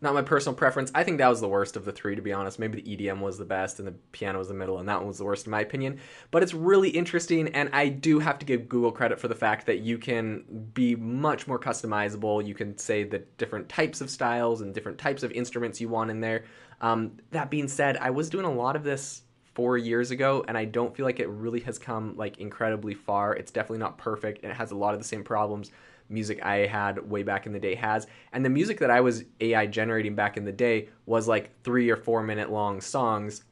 Not 0.00 0.14
my 0.14 0.22
personal 0.22 0.54
preference. 0.54 0.92
I 0.94 1.02
think 1.02 1.18
that 1.18 1.28
was 1.28 1.40
the 1.40 1.48
worst 1.48 1.76
of 1.76 1.84
the 1.84 1.92
three, 1.92 2.14
to 2.14 2.22
be 2.22 2.32
honest. 2.32 2.58
Maybe 2.58 2.80
the 2.80 2.96
EDM 2.96 3.20
was 3.20 3.36
the 3.36 3.44
best 3.44 3.78
and 3.78 3.88
the 3.88 3.92
piano 4.12 4.38
was 4.38 4.48
the 4.48 4.54
middle, 4.54 4.78
and 4.78 4.88
that 4.88 4.98
one 4.98 5.08
was 5.08 5.18
the 5.18 5.24
worst 5.24 5.46
in 5.46 5.50
my 5.50 5.60
opinion. 5.60 5.98
But 6.30 6.42
it's 6.42 6.54
really 6.54 6.90
interesting, 6.90 7.48
and 7.48 7.68
I 7.72 7.88
do 7.88 8.20
have 8.20 8.38
to 8.38 8.46
give 8.46 8.68
Google 8.68 8.92
credit 8.92 9.18
for 9.18 9.28
the 9.28 9.34
fact 9.34 9.66
that 9.66 9.80
you 9.80 9.98
can 9.98 10.70
be 10.72 10.94
much 10.94 11.48
more 11.48 11.58
customizable. 11.58 12.46
You 12.46 12.54
can 12.54 12.78
say 12.78 13.02
the 13.02 13.18
different 13.38 13.68
types 13.68 14.00
of 14.00 14.08
styles 14.08 14.60
and 14.60 14.72
different 14.72 14.98
types 14.98 15.22
of 15.22 15.32
instruments 15.32 15.80
you 15.80 15.88
want 15.88 16.10
in 16.10 16.20
there. 16.20 16.44
Um, 16.80 17.18
that 17.32 17.50
being 17.50 17.66
said, 17.66 17.96
I 17.96 18.10
was 18.10 18.30
doing 18.30 18.44
a 18.44 18.52
lot 18.52 18.76
of 18.76 18.84
this 18.84 19.22
four 19.54 19.76
years 19.76 20.12
ago, 20.12 20.44
and 20.46 20.56
I 20.56 20.64
don't 20.64 20.96
feel 20.96 21.04
like 21.04 21.18
it 21.18 21.28
really 21.28 21.60
has 21.60 21.80
come 21.80 22.16
like 22.16 22.38
incredibly 22.38 22.94
far. 22.94 23.34
It's 23.34 23.50
definitely 23.50 23.78
not 23.78 23.98
perfect, 23.98 24.44
and 24.44 24.52
it 24.52 24.54
has 24.54 24.70
a 24.70 24.76
lot 24.76 24.94
of 24.94 25.00
the 25.00 25.06
same 25.06 25.24
problems 25.24 25.72
music 26.08 26.44
I 26.44 26.66
had 26.66 27.08
way 27.10 27.22
back 27.22 27.46
in 27.46 27.52
the 27.52 27.58
day 27.58 27.74
has. 27.74 28.06
And 28.32 28.44
the 28.44 28.50
music 28.50 28.78
that 28.80 28.90
I 28.90 29.00
was 29.00 29.24
AI 29.40 29.66
generating 29.66 30.14
back 30.14 30.36
in 30.36 30.44
the 30.44 30.52
day 30.52 30.88
was 31.06 31.28
like 31.28 31.50
three 31.62 31.90
or 31.90 31.96
four 31.96 32.22
minute 32.22 32.50
long 32.50 32.80
songs. 32.80 33.44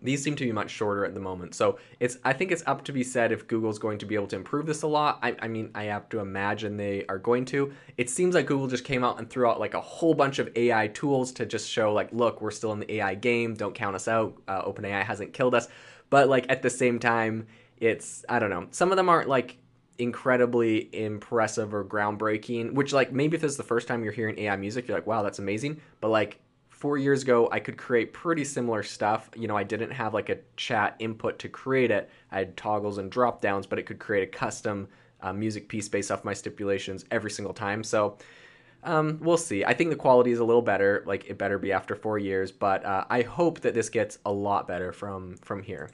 These 0.00 0.22
seem 0.22 0.36
to 0.36 0.44
be 0.44 0.52
much 0.52 0.70
shorter 0.70 1.04
at 1.04 1.14
the 1.14 1.20
moment. 1.20 1.56
So 1.56 1.78
it's 1.98 2.18
I 2.24 2.32
think 2.32 2.52
it's 2.52 2.62
up 2.66 2.84
to 2.84 2.92
be 2.92 3.02
said 3.02 3.32
if 3.32 3.48
Google's 3.48 3.80
going 3.80 3.98
to 3.98 4.06
be 4.06 4.14
able 4.14 4.28
to 4.28 4.36
improve 4.36 4.66
this 4.66 4.82
a 4.82 4.86
lot. 4.86 5.18
I, 5.22 5.34
I 5.40 5.48
mean, 5.48 5.70
I 5.74 5.84
have 5.84 6.08
to 6.10 6.20
imagine 6.20 6.76
they 6.76 7.04
are 7.08 7.18
going 7.18 7.44
to. 7.46 7.72
It 7.96 8.08
seems 8.08 8.36
like 8.36 8.46
Google 8.46 8.68
just 8.68 8.84
came 8.84 9.02
out 9.02 9.18
and 9.18 9.28
threw 9.28 9.48
out 9.48 9.58
like 9.58 9.74
a 9.74 9.80
whole 9.80 10.14
bunch 10.14 10.38
of 10.38 10.50
AI 10.54 10.86
tools 10.88 11.32
to 11.32 11.46
just 11.46 11.68
show 11.68 11.92
like, 11.92 12.12
look, 12.12 12.40
we're 12.40 12.52
still 12.52 12.72
in 12.72 12.78
the 12.78 12.94
AI 12.94 13.16
game. 13.16 13.54
Don't 13.54 13.74
count 13.74 13.96
us 13.96 14.06
out. 14.06 14.40
Uh, 14.46 14.62
OpenAI 14.62 15.02
hasn't 15.02 15.32
killed 15.32 15.54
us. 15.54 15.66
But 16.10 16.28
like 16.28 16.46
at 16.48 16.62
the 16.62 16.70
same 16.70 17.00
time, 17.00 17.48
it's 17.78 18.24
I 18.28 18.38
don't 18.38 18.50
know. 18.50 18.68
Some 18.70 18.90
of 18.92 18.96
them 18.96 19.08
aren't 19.08 19.28
like 19.28 19.56
incredibly 19.98 20.88
impressive 20.94 21.74
or 21.74 21.84
groundbreaking. 21.84 22.72
Which 22.72 22.92
like 22.92 23.12
maybe 23.12 23.36
if 23.36 23.42
this 23.42 23.52
is 23.52 23.56
the 23.56 23.62
first 23.62 23.88
time 23.88 24.02
you're 24.02 24.12
hearing 24.12 24.38
AI 24.38 24.56
music, 24.56 24.88
you're 24.88 24.96
like, 24.96 25.06
wow, 25.06 25.22
that's 25.22 25.38
amazing. 25.38 25.80
But 26.00 26.08
like 26.08 26.40
four 26.68 26.96
years 26.96 27.22
ago, 27.22 27.48
I 27.50 27.58
could 27.58 27.76
create 27.76 28.12
pretty 28.12 28.44
similar 28.44 28.82
stuff. 28.82 29.28
You 29.34 29.48
know, 29.48 29.56
I 29.56 29.64
didn't 29.64 29.90
have 29.90 30.14
like 30.14 30.28
a 30.28 30.38
chat 30.56 30.94
input 31.00 31.38
to 31.40 31.48
create 31.48 31.90
it. 31.90 32.08
I 32.30 32.38
had 32.38 32.56
toggles 32.56 32.98
and 32.98 33.10
drop 33.10 33.40
downs, 33.40 33.66
but 33.66 33.78
it 33.78 33.86
could 33.86 33.98
create 33.98 34.22
a 34.22 34.30
custom 34.30 34.88
uh, 35.20 35.32
music 35.32 35.68
piece 35.68 35.88
based 35.88 36.12
off 36.12 36.24
my 36.24 36.34
stipulations 36.34 37.04
every 37.10 37.30
single 37.32 37.52
time. 37.52 37.82
So 37.82 38.18
um, 38.84 39.18
we'll 39.20 39.36
see. 39.36 39.64
I 39.64 39.74
think 39.74 39.90
the 39.90 39.96
quality 39.96 40.30
is 40.30 40.38
a 40.38 40.44
little 40.44 40.62
better. 40.62 41.02
Like 41.04 41.28
it 41.28 41.36
better 41.36 41.58
be 41.58 41.72
after 41.72 41.96
four 41.96 42.18
years, 42.18 42.52
but 42.52 42.84
uh, 42.84 43.04
I 43.10 43.22
hope 43.22 43.60
that 43.60 43.74
this 43.74 43.88
gets 43.88 44.18
a 44.24 44.32
lot 44.32 44.68
better 44.68 44.92
from 44.92 45.36
from 45.38 45.62
here. 45.62 45.90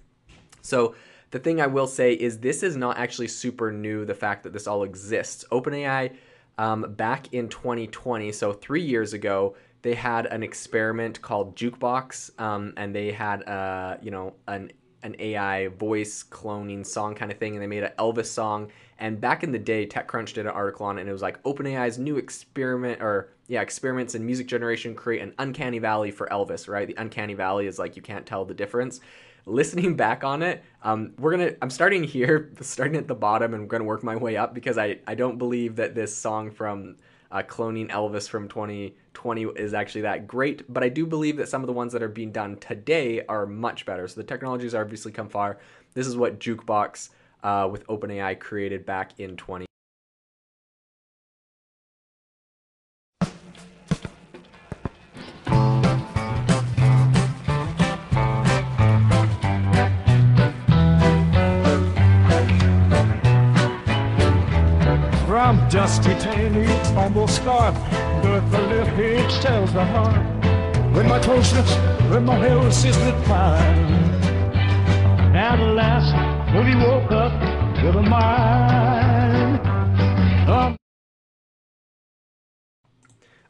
So 0.61 0.95
the 1.35 1.41
thing 1.41 1.61
I 1.61 1.67
will 1.67 1.89
say 1.89 2.13
is 2.13 2.39
this 2.39 2.63
is 2.63 2.77
not 2.77 2.97
actually 2.97 3.27
super 3.27 3.73
new. 3.73 4.05
The 4.05 4.15
fact 4.15 4.45
that 4.45 4.53
this 4.53 4.69
all 4.69 4.85
exists. 4.85 5.45
OpenAI 5.51 6.15
um, 6.59 6.95
back 6.95 7.35
in 7.35 7.49
2020, 7.49 8.31
so 8.31 8.53
three 8.53 8.85
years 8.85 9.15
ago, 9.15 9.57
they 9.83 9.95
had 9.95 10.27
an 10.27 10.45
experiment 10.45 11.21
called 11.21 11.57
Jukebox, 11.57 12.41
um, 12.41 12.73
and 12.77 12.95
they 12.95 13.11
had 13.11 13.43
uh, 13.49 13.97
you 14.01 14.13
know 14.13 14.35
an 14.47 14.71
an 15.03 15.17
AI 15.19 15.67
voice 15.67 16.23
cloning 16.23 16.87
song 16.87 17.17
kind 17.17 17.33
of 17.33 17.39
thing, 17.39 17.55
and 17.55 17.61
they 17.61 17.67
made 17.67 17.83
an 17.83 17.93
Elvis 17.99 18.27
song. 18.27 18.71
And 19.01 19.21
back 19.21 19.43
in 19.43 19.51
the 19.51 19.59
day, 19.59 19.89
TechCrunch 19.89 20.35
did 20.35 20.47
an 20.47 20.53
article 20.53 20.87
on 20.87 20.99
it, 20.99 21.01
and 21.01 21.11
it 21.11 21.13
was 21.13 21.21
like 21.21 21.43
OpenAI's 21.43 21.99
new 21.99 22.17
experiment, 22.17 23.03
or 23.03 23.31
yeah, 23.49 23.61
experiments 23.61 24.15
in 24.15 24.25
music 24.25 24.47
generation 24.47 24.95
create 24.95 25.21
an 25.21 25.35
uncanny 25.41 25.81
valley 25.81 26.13
for 26.13 26.29
Elvis. 26.29 26.69
Right, 26.69 26.87
the 26.87 26.95
uncanny 26.97 27.35
valley 27.35 27.67
is 27.67 27.81
like 27.81 27.97
you 27.97 28.03
can't 28.03 28.25
tell 28.25 28.45
the 28.45 28.55
difference. 28.55 29.01
Listening 29.47 29.95
back 29.97 30.25
on 30.25 30.43
it, 30.43 30.65
um, 30.83 31.13
we're 31.19 31.33
gonna. 31.33 31.53
I'm 31.61 31.71
starting 31.71 32.03
here, 32.03 32.51
starting 32.61 32.97
at 32.97 33.09
the 33.09 33.15
bottom, 33.15 33.53
and 33.53 33.63
I'm 33.63 33.69
gonna 33.69 33.85
work 33.85 34.03
my 34.03 34.17
way 34.17 34.37
up 34.37 34.55
because 34.55 34.79
I 34.79 34.99
I 35.07 35.15
don't 35.15 35.37
believe 35.37 35.77
that 35.77 35.95
this 35.95 36.17
song 36.17 36.51
from 36.51 36.97
uh, 37.31 37.43
cloning 37.43 37.91
Elvis 37.91 38.29
from 38.29 38.49
2020 38.49 39.43
is 39.57 39.75
actually 39.75 40.03
that 40.03 40.27
great, 40.27 40.73
but 40.73 40.83
I 40.83 40.89
do 40.89 41.05
believe 41.05 41.37
that 41.39 41.49
some 41.49 41.63
of 41.63 41.67
the 41.67 41.73
ones 41.73 41.93
that 41.93 42.03
are 42.03 42.09
being 42.09 42.33
done 42.33 42.57
today 42.57 43.25
are 43.27 43.45
much 43.45 43.85
better. 43.85 44.07
So 44.09 44.21
the 44.21 44.27
technologies 44.27 44.75
obviously 44.75 45.13
come 45.13 45.29
far. 45.29 45.59
This 45.95 46.07
is 46.07 46.17
what 46.17 46.39
Jukebox 46.39 47.11
uh, 47.43 47.69
with 47.71 47.87
OpenAI 47.89 48.39
created 48.39 48.87
back 48.87 49.19
in 49.19 49.37
20. 49.37 49.67
Dusty, 65.85 66.15
tiny, 66.15 66.67
almost 66.97 67.37
scarred, 67.37 67.75
but 68.23 68.41
the 68.51 68.59
left 68.59 68.89
head 68.93 69.43
tells 69.43 69.71
the 69.75 69.85
heart. 69.85 70.17
When 70.95 71.07
my 71.07 71.19
closeness, 71.19 71.77
when 72.11 72.25
my 72.25 72.37
health 72.37 72.69
is 72.87 72.97
fine. 73.29 73.93
At 75.37 75.61
last, 75.61 76.55
when 76.55 76.67
he 76.69 76.75
woke 76.75 77.13
up 77.13 77.35
with 77.85 77.97
a 77.97 78.03
mind. 78.03 79.61
Um, 80.49 80.77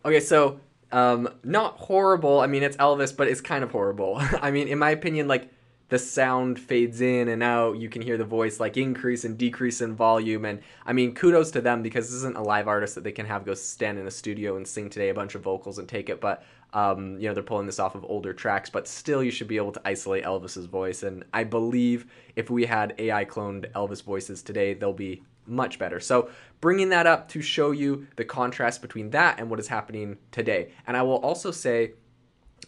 Okay, 0.05 0.19
so 0.19 0.59
um, 0.91 1.29
not 1.45 1.77
horrible. 1.77 2.41
I 2.41 2.49
mean, 2.49 2.65
it's 2.65 2.77
Elvis, 2.79 3.17
but 3.17 3.29
it's 3.29 3.41
kind 3.41 3.63
of 3.63 3.71
horrible. 3.71 4.17
I 4.43 4.51
mean, 4.51 4.67
in 4.67 4.81
my 4.81 4.91
opinion, 4.91 5.29
like 5.29 5.54
the 5.89 5.99
sound 5.99 6.59
fades 6.59 7.01
in 7.01 7.29
and 7.29 7.43
out. 7.43 7.79
You 7.79 7.89
can 7.89 8.03
hear 8.03 8.17
the 8.17 8.25
voice 8.25 8.59
like 8.59 8.77
increase 8.77 9.25
and 9.25 9.37
decrease 9.37 9.81
in 9.81 9.95
volume. 9.95 10.45
And 10.45 10.61
I 10.87 10.93
mean, 10.93 11.15
kudos 11.15 11.51
to 11.53 11.61
them 11.61 11.83
because 11.83 12.07
this 12.07 12.17
isn't 12.17 12.37
a 12.37 12.43
live 12.43 12.69
artist 12.69 12.95
that 12.95 13.05
they 13.05 13.13
can 13.13 13.27
have 13.27 13.45
go 13.45 13.55
stand 13.55 13.99
in 13.99 14.07
a 14.07 14.11
studio 14.11 14.57
and 14.57 14.67
sing 14.67 14.89
today 14.89 15.11
a 15.11 15.15
bunch 15.15 15.35
of 15.35 15.43
vocals 15.43 15.79
and 15.79 15.89
take 15.89 16.09
it. 16.09 16.21
But 16.21 16.45
um, 16.73 17.19
you 17.19 17.29
know, 17.29 17.35
they're 17.35 17.43
pulling 17.43 17.67
this 17.67 17.79
off 17.79 17.95
of 17.95 18.05
older 18.05 18.33
tracks. 18.33 18.71
But 18.71 18.89
still, 18.89 19.23
you 19.23 19.31
should 19.31 19.47
be 19.47 19.57
able 19.57 19.73
to 19.73 19.81
isolate 19.85 20.25
Elvis's 20.25 20.67
voice. 20.67 21.03
And 21.03 21.25
I 21.33 21.45
believe 21.45 22.07
if 22.35 22.51
we 22.51 22.67
had 22.67 22.95
AI 22.99 23.25
cloned 23.25 23.71
Elvis 23.73 24.03
voices 24.03 24.43
today, 24.43 24.75
they'll 24.75 24.93
be 24.93 25.23
much 25.47 25.79
better. 25.79 26.01
So 26.01 26.31
bringing 26.61 26.89
that 26.89 27.07
up 27.07 27.29
to 27.29 27.43
show 27.43 27.71
you 27.71 28.07
the 28.17 28.25
contrast 28.25 28.83
between 28.83 29.11
that 29.11 29.39
and 29.39 29.51
what 29.51 29.61
is 29.61 29.69
happening 29.69 30.17
today. 30.33 30.73
And 30.87 30.97
I 30.97 31.03
will 31.03 31.17
also 31.17 31.51
say. 31.51 31.93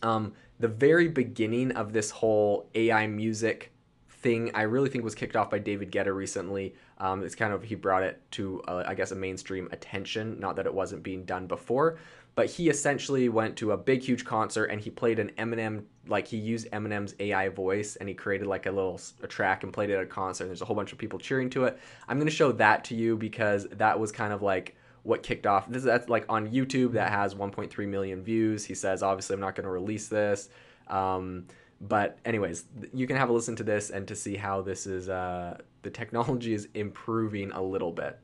Um, 0.03 0.35
the 0.59 0.69
very 0.69 1.09
beginning 1.09 1.73
of 1.73 1.93
this 1.93 2.11
whole 2.11 2.69
AI 2.75 3.07
music 3.07 3.73
thing, 4.09 4.51
I 4.55 4.63
really 4.63 4.89
think 4.89 5.05
was 5.05 5.15
kicked 5.15 5.37
off 5.37 5.51
by 5.51 5.59
David 5.59 5.93
Guetta 5.93 6.15
recently. 6.15 6.75
Um, 6.99 7.23
it's 7.23 7.35
kind 7.35 7.53
of 7.53 7.63
he 7.63 7.75
brought 7.75 8.03
it 8.03 8.21
to, 8.33 8.63
uh, 8.63 8.85
I 8.87 8.95
guess, 8.95 9.13
a 9.13 9.15
mainstream 9.15 9.69
attention. 9.71 10.41
Not 10.41 10.57
that 10.57 10.67
it 10.67 10.75
wasn't 10.75 11.03
being 11.03 11.25
done 11.25 11.47
before, 11.47 11.99
but 12.35 12.47
he 12.47 12.69
essentially 12.69 13.29
went 13.29 13.57
to 13.57 13.73
a 13.73 13.77
big, 13.77 14.03
huge 14.03 14.25
concert 14.25 14.67
and 14.67 14.81
he 14.81 14.91
played 14.91 15.19
an 15.19 15.31
Eminem, 15.39 15.85
like 16.09 16.27
he 16.27 16.39
used 16.39 16.71
Eminem's 16.71 17.15
AI 17.21 17.51
voice 17.51 17.97
and 17.97 18.09
he 18.09 18.15
created 18.15 18.47
like 18.47 18.67
a 18.67 18.71
little 18.71 19.01
a 19.23 19.27
track 19.27 19.63
and 19.63 19.73
played 19.73 19.91
it 19.91 19.95
at 19.95 20.03
a 20.03 20.07
concert. 20.07 20.45
And 20.45 20.51
there's 20.51 20.63
a 20.63 20.65
whole 20.65 20.77
bunch 20.77 20.93
of 20.93 20.99
people 20.99 21.19
cheering 21.19 21.51
to 21.51 21.65
it. 21.65 21.79
I'm 22.09 22.19
gonna 22.19 22.31
show 22.31 22.53
that 22.53 22.85
to 22.85 22.95
you 22.95 23.17
because 23.17 23.67
that 23.73 23.99
was 23.99 24.11
kind 24.13 24.33
of 24.33 24.43
like 24.43 24.77
what 25.07 25.23
kicked 25.23 25.47
off 25.47 25.69
this 25.69 25.85
that's 25.85 26.09
like 26.09 26.25
on 26.29 26.51
youtube 26.51 26.93
that 26.93 27.11
has 27.11 27.35
1.3 27.35 27.89
million 27.89 28.23
views 28.23 28.65
he 28.65 28.75
says 28.75 29.03
obviously 29.03 29.35
i'm 29.35 29.41
not 29.41 29.55
going 29.55 29.65
to 29.65 29.71
release 29.71 30.09
this 30.09 30.49
um, 30.89 31.47
but 31.81 32.19
anyways 32.25 32.65
you 32.93 33.07
can 33.07 33.17
have 33.17 33.29
a 33.29 33.33
listen 33.33 33.57
to 33.57 33.65
this 33.65 33.91
and 33.91 34.09
to 34.09 34.17
see 34.17 34.37
how 34.37 34.63
this 34.63 34.87
is 34.87 35.09
uh, 35.09 35.57
the 35.83 35.91
technology 35.91 36.55
is 36.55 36.69
improving 36.75 37.53
a 37.53 37.63
little 37.63 37.93
bit 37.93 38.19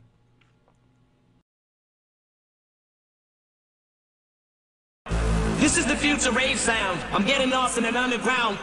This 5.62 5.77
is 5.79 5.87
the 5.87 5.97
future 5.97 6.33
rave 6.33 6.59
sound. 6.59 6.99
I'm 7.12 7.25
getting 7.25 7.49
lost 7.49 7.79
in 7.79 7.85
an 7.85 7.97
underground. 7.97 8.59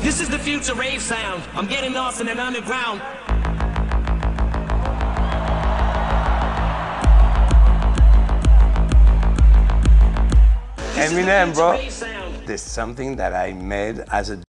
This 0.00 0.20
is 0.20 0.28
the 0.28 0.38
future 0.38 0.74
rave 0.74 1.02
sound. 1.02 1.42
I'm 1.54 1.66
getting 1.66 1.92
lost 1.92 2.20
in 2.20 2.28
an 2.28 2.38
underground. 2.38 3.02
Eminem, 11.00 11.46
future 11.46 11.54
bro. 11.54 11.70
rave 11.72 11.92
sound. 11.92 12.34
There's 12.46 12.60
something 12.60 13.16
that 13.16 13.32
I 13.32 13.52
made 13.54 14.00
as 14.12 14.28
a 14.28 14.42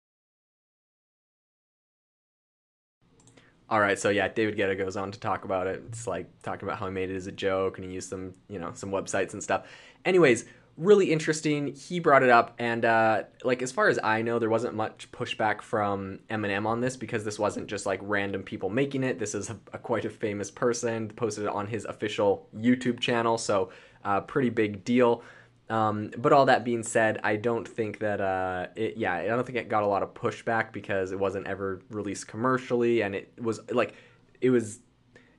all 3.68 3.78
right 3.78 4.00
so 4.00 4.08
yeah 4.08 4.26
david 4.26 4.56
guetta 4.56 4.76
goes 4.76 4.96
on 4.96 5.12
to 5.12 5.20
talk 5.20 5.44
about 5.44 5.68
it. 5.68 5.80
It's 5.86 6.08
like 6.08 6.26
talking 6.42 6.68
about 6.68 6.80
how 6.80 6.86
he 6.86 6.92
made 6.92 7.08
it 7.08 7.14
as 7.14 7.28
a 7.28 7.32
joke 7.32 7.78
and 7.78 7.86
he 7.86 7.94
used 7.94 8.08
some 8.10 8.34
you 8.48 8.58
know 8.58 8.72
some 8.74 8.90
websites 8.90 9.32
and 9.32 9.40
stuff. 9.40 9.68
Anyways 10.04 10.44
really 10.76 11.12
interesting. 11.12 11.74
He 11.74 12.00
brought 12.00 12.22
it 12.22 12.30
up 12.30 12.54
and 12.58 12.84
uh, 12.84 13.24
like 13.44 13.62
as 13.62 13.70
far 13.70 13.88
as 13.88 14.00
i 14.02 14.22
know 14.22 14.40
there 14.40 14.50
wasn't 14.50 14.74
much 14.74 15.12
pushback 15.12 15.62
from 15.62 16.18
eminem 16.30 16.66
on 16.66 16.80
this 16.80 16.96
because 16.96 17.22
this 17.22 17.38
wasn't 17.38 17.68
just 17.68 17.86
like 17.86 18.00
random 18.02 18.42
people 18.42 18.70
making 18.70 19.04
it. 19.04 19.20
This 19.20 19.36
is 19.36 19.50
a, 19.50 19.58
a 19.72 19.78
quite 19.78 20.04
a 20.04 20.10
famous 20.10 20.50
person. 20.50 21.08
Posted 21.10 21.44
it 21.44 21.50
on 21.50 21.68
his 21.68 21.84
official 21.84 22.48
youtube 22.56 22.98
channel 22.98 23.38
so 23.38 23.70
uh, 24.04 24.20
pretty 24.22 24.50
big 24.50 24.82
deal 24.84 25.22
um, 25.70 26.10
but 26.18 26.32
all 26.32 26.46
that 26.46 26.64
being 26.64 26.82
said, 26.82 27.20
I 27.22 27.36
don't 27.36 27.66
think 27.66 28.00
that 28.00 28.20
uh, 28.20 28.66
it. 28.74 28.96
Yeah, 28.96 29.14
I 29.14 29.26
don't 29.26 29.46
think 29.46 29.56
it 29.56 29.68
got 29.68 29.84
a 29.84 29.86
lot 29.86 30.02
of 30.02 30.12
pushback 30.12 30.72
because 30.72 31.12
it 31.12 31.18
wasn't 31.18 31.46
ever 31.46 31.80
released 31.90 32.26
commercially, 32.26 33.02
and 33.02 33.14
it 33.14 33.32
was 33.40 33.60
like, 33.70 33.94
it 34.40 34.50
was, 34.50 34.80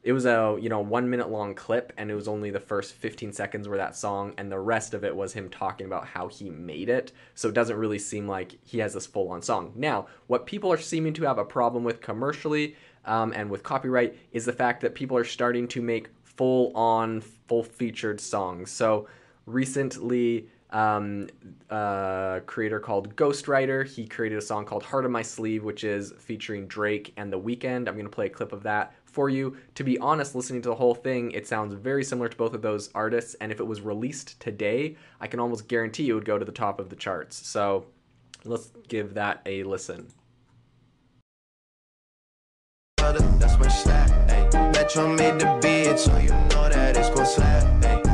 it 0.03 0.13
was 0.13 0.25
a 0.25 0.57
you 0.61 0.69
know 0.69 0.79
one 0.79 1.09
minute 1.09 1.29
long 1.29 1.53
clip, 1.53 1.91
and 1.97 2.09
it 2.09 2.15
was 2.15 2.29
only 2.29 2.50
the 2.50 2.61
first 2.61 2.93
fifteen 2.93 3.33
seconds 3.33 3.67
were 3.67 3.75
that 3.77 3.95
song, 3.95 4.33
and 4.38 4.50
the 4.50 4.57
rest 4.57 4.93
of 4.93 5.03
it 5.03 5.13
was 5.13 5.33
him 5.33 5.50
talking 5.50 5.85
about 5.85 6.07
how 6.07 6.29
he 6.29 6.50
made 6.50 6.88
it. 6.88 7.11
So 7.35 7.50
it 7.50 7.53
doesn't 7.53 7.75
really 7.75 8.00
seem 8.00 8.25
like 8.25 8.57
he 8.63 8.79
has 8.79 8.93
this 8.93 9.05
full 9.05 9.29
on 9.29 9.41
song. 9.41 9.73
Now, 9.75 10.07
what 10.27 10.45
people 10.45 10.71
are 10.71 10.77
seeming 10.77 11.13
to 11.15 11.23
have 11.25 11.39
a 11.39 11.45
problem 11.45 11.83
with 11.83 12.00
commercially 12.00 12.75
um, 13.03 13.33
and 13.35 13.50
with 13.50 13.63
copyright 13.63 14.15
is 14.31 14.45
the 14.45 14.53
fact 14.53 14.81
that 14.81 14.95
people 14.95 15.17
are 15.17 15.25
starting 15.25 15.67
to 15.67 15.81
make 15.81 16.07
full 16.23 16.71
on 16.75 17.19
full 17.19 17.63
featured 17.63 18.21
songs. 18.21 18.71
So 18.71 19.07
recently 19.45 20.48
um, 20.71 21.27
a 21.69 22.41
creator 22.45 22.79
called 22.79 23.15
Ghostwriter. 23.15 23.86
He 23.88 24.07
created 24.07 24.38
a 24.38 24.41
song 24.41 24.65
called 24.65 24.83
Heart 24.83 25.05
on 25.05 25.12
My 25.12 25.21
Sleeve, 25.21 25.63
which 25.63 25.83
is 25.83 26.13
featuring 26.17 26.67
Drake 26.67 27.13
and 27.17 27.31
The 27.31 27.39
Weeknd. 27.39 27.88
I'm 27.88 27.95
going 27.95 28.03
to 28.03 28.10
play 28.10 28.27
a 28.27 28.29
clip 28.29 28.53
of 28.53 28.63
that 28.63 28.93
for 29.03 29.29
you. 29.29 29.57
To 29.75 29.83
be 29.83 29.98
honest, 30.00 30.36
listening 30.36 30.62
to 30.63 30.69
the 30.69 30.75
whole 30.75 30.95
thing, 30.95 31.31
it 31.31 31.48
sounds 31.48 31.74
very 31.74 32.03
similar 32.03 32.29
to 32.29 32.38
both 32.38 32.53
of 32.53 32.62
those 32.62 32.89
artists. 32.95 33.36
And 33.41 33.51
if 33.51 33.60
it 33.60 33.67
was 33.67 33.81
released 33.81 34.39
today, 34.39 34.95
I 35.19 35.27
can 35.27 35.39
almost 35.39 35.67
guarantee 35.67 36.10
it 36.10 36.13
would 36.13 36.25
go 36.25 36.38
to 36.38 36.45
the 36.45 36.51
top 36.51 36.79
of 36.79 36.89
the 36.89 36.95
charts. 36.95 37.45
So 37.45 37.86
let's 38.45 38.71
give 38.88 39.13
that 39.15 39.41
a 39.45 39.63
listen. 39.63 40.07
that's 42.98 43.57
my. 43.60 43.67
Ayy, 44.27 44.74
Metro 44.74 45.07
made 45.07 45.39
the 45.39 45.60
beat, 45.62 46.00
so 46.00 46.15
you 46.17 46.29
know 46.29 46.69
that 46.69 46.95
it's 46.95 47.10
gon' 47.10 47.25
slap. 47.25 47.63
Ayy, 47.83 48.11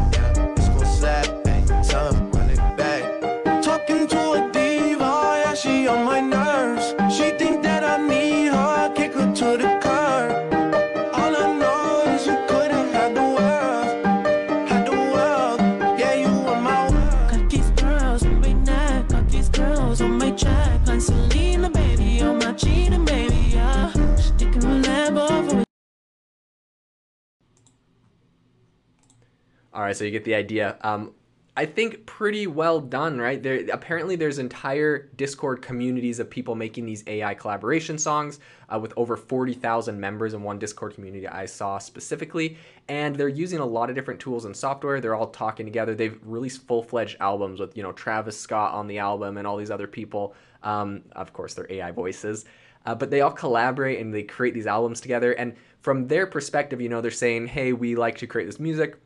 All 29.77 29.83
right, 29.83 29.95
so 29.95 30.05
you 30.05 30.09
get 30.09 30.23
the 30.23 30.33
idea. 30.33 30.75
Um, 30.81 31.11
I 31.55 31.67
think 31.67 32.07
pretty 32.07 32.47
well 32.47 32.79
done, 32.79 33.19
right? 33.19 33.41
There 33.41 33.63
apparently 33.71 34.15
there's 34.15 34.39
entire 34.39 35.09
Discord 35.15 35.61
communities 35.61 36.19
of 36.19 36.31
people 36.31 36.55
making 36.55 36.87
these 36.87 37.03
AI 37.05 37.35
collaboration 37.35 37.99
songs 37.99 38.39
uh, 38.73 38.79
with 38.79 38.91
over 38.97 39.15
40,000 39.15 39.99
members 39.99 40.33
in 40.33 40.41
one 40.41 40.57
Discord 40.57 40.95
community 40.95 41.27
I 41.27 41.45
saw 41.45 41.77
specifically, 41.77 42.57
and 42.87 43.15
they're 43.15 43.27
using 43.27 43.59
a 43.59 43.65
lot 43.67 43.91
of 43.91 43.95
different 43.95 44.19
tools 44.19 44.45
and 44.45 44.57
software. 44.57 44.99
They're 44.99 45.13
all 45.13 45.27
talking 45.27 45.67
together. 45.67 45.93
They've 45.93 46.19
released 46.23 46.65
full-fledged 46.65 47.17
albums 47.19 47.59
with 47.59 47.77
you 47.77 47.83
know 47.83 47.91
Travis 47.91 48.39
Scott 48.39 48.73
on 48.73 48.87
the 48.87 48.97
album 48.97 49.37
and 49.37 49.45
all 49.45 49.57
these 49.57 49.71
other 49.71 49.87
people. 49.87 50.33
Um, 50.63 51.03
of 51.11 51.33
course, 51.33 51.53
they're 51.53 51.71
AI 51.71 51.91
voices. 51.91 52.45
Uh, 52.87 52.95
but 52.95 53.11
they 53.11 53.21
all 53.21 53.31
collaborate 53.31 53.99
and 53.99 54.11
they 54.13 54.23
create 54.23 54.53
these 54.53 54.65
albums 54.65 55.01
together. 55.01 55.33
And 55.33 55.55
from 55.81 56.07
their 56.07 56.25
perspective, 56.25 56.79
you 56.79 56.87
know, 56.89 57.01
they're 57.01 57.11
saying, 57.11 57.47
hey, 57.47 57.73
we 57.73 57.95
like 57.95 58.17
to 58.19 58.27
create 58.27 58.45
this 58.45 58.61
music 58.61 58.97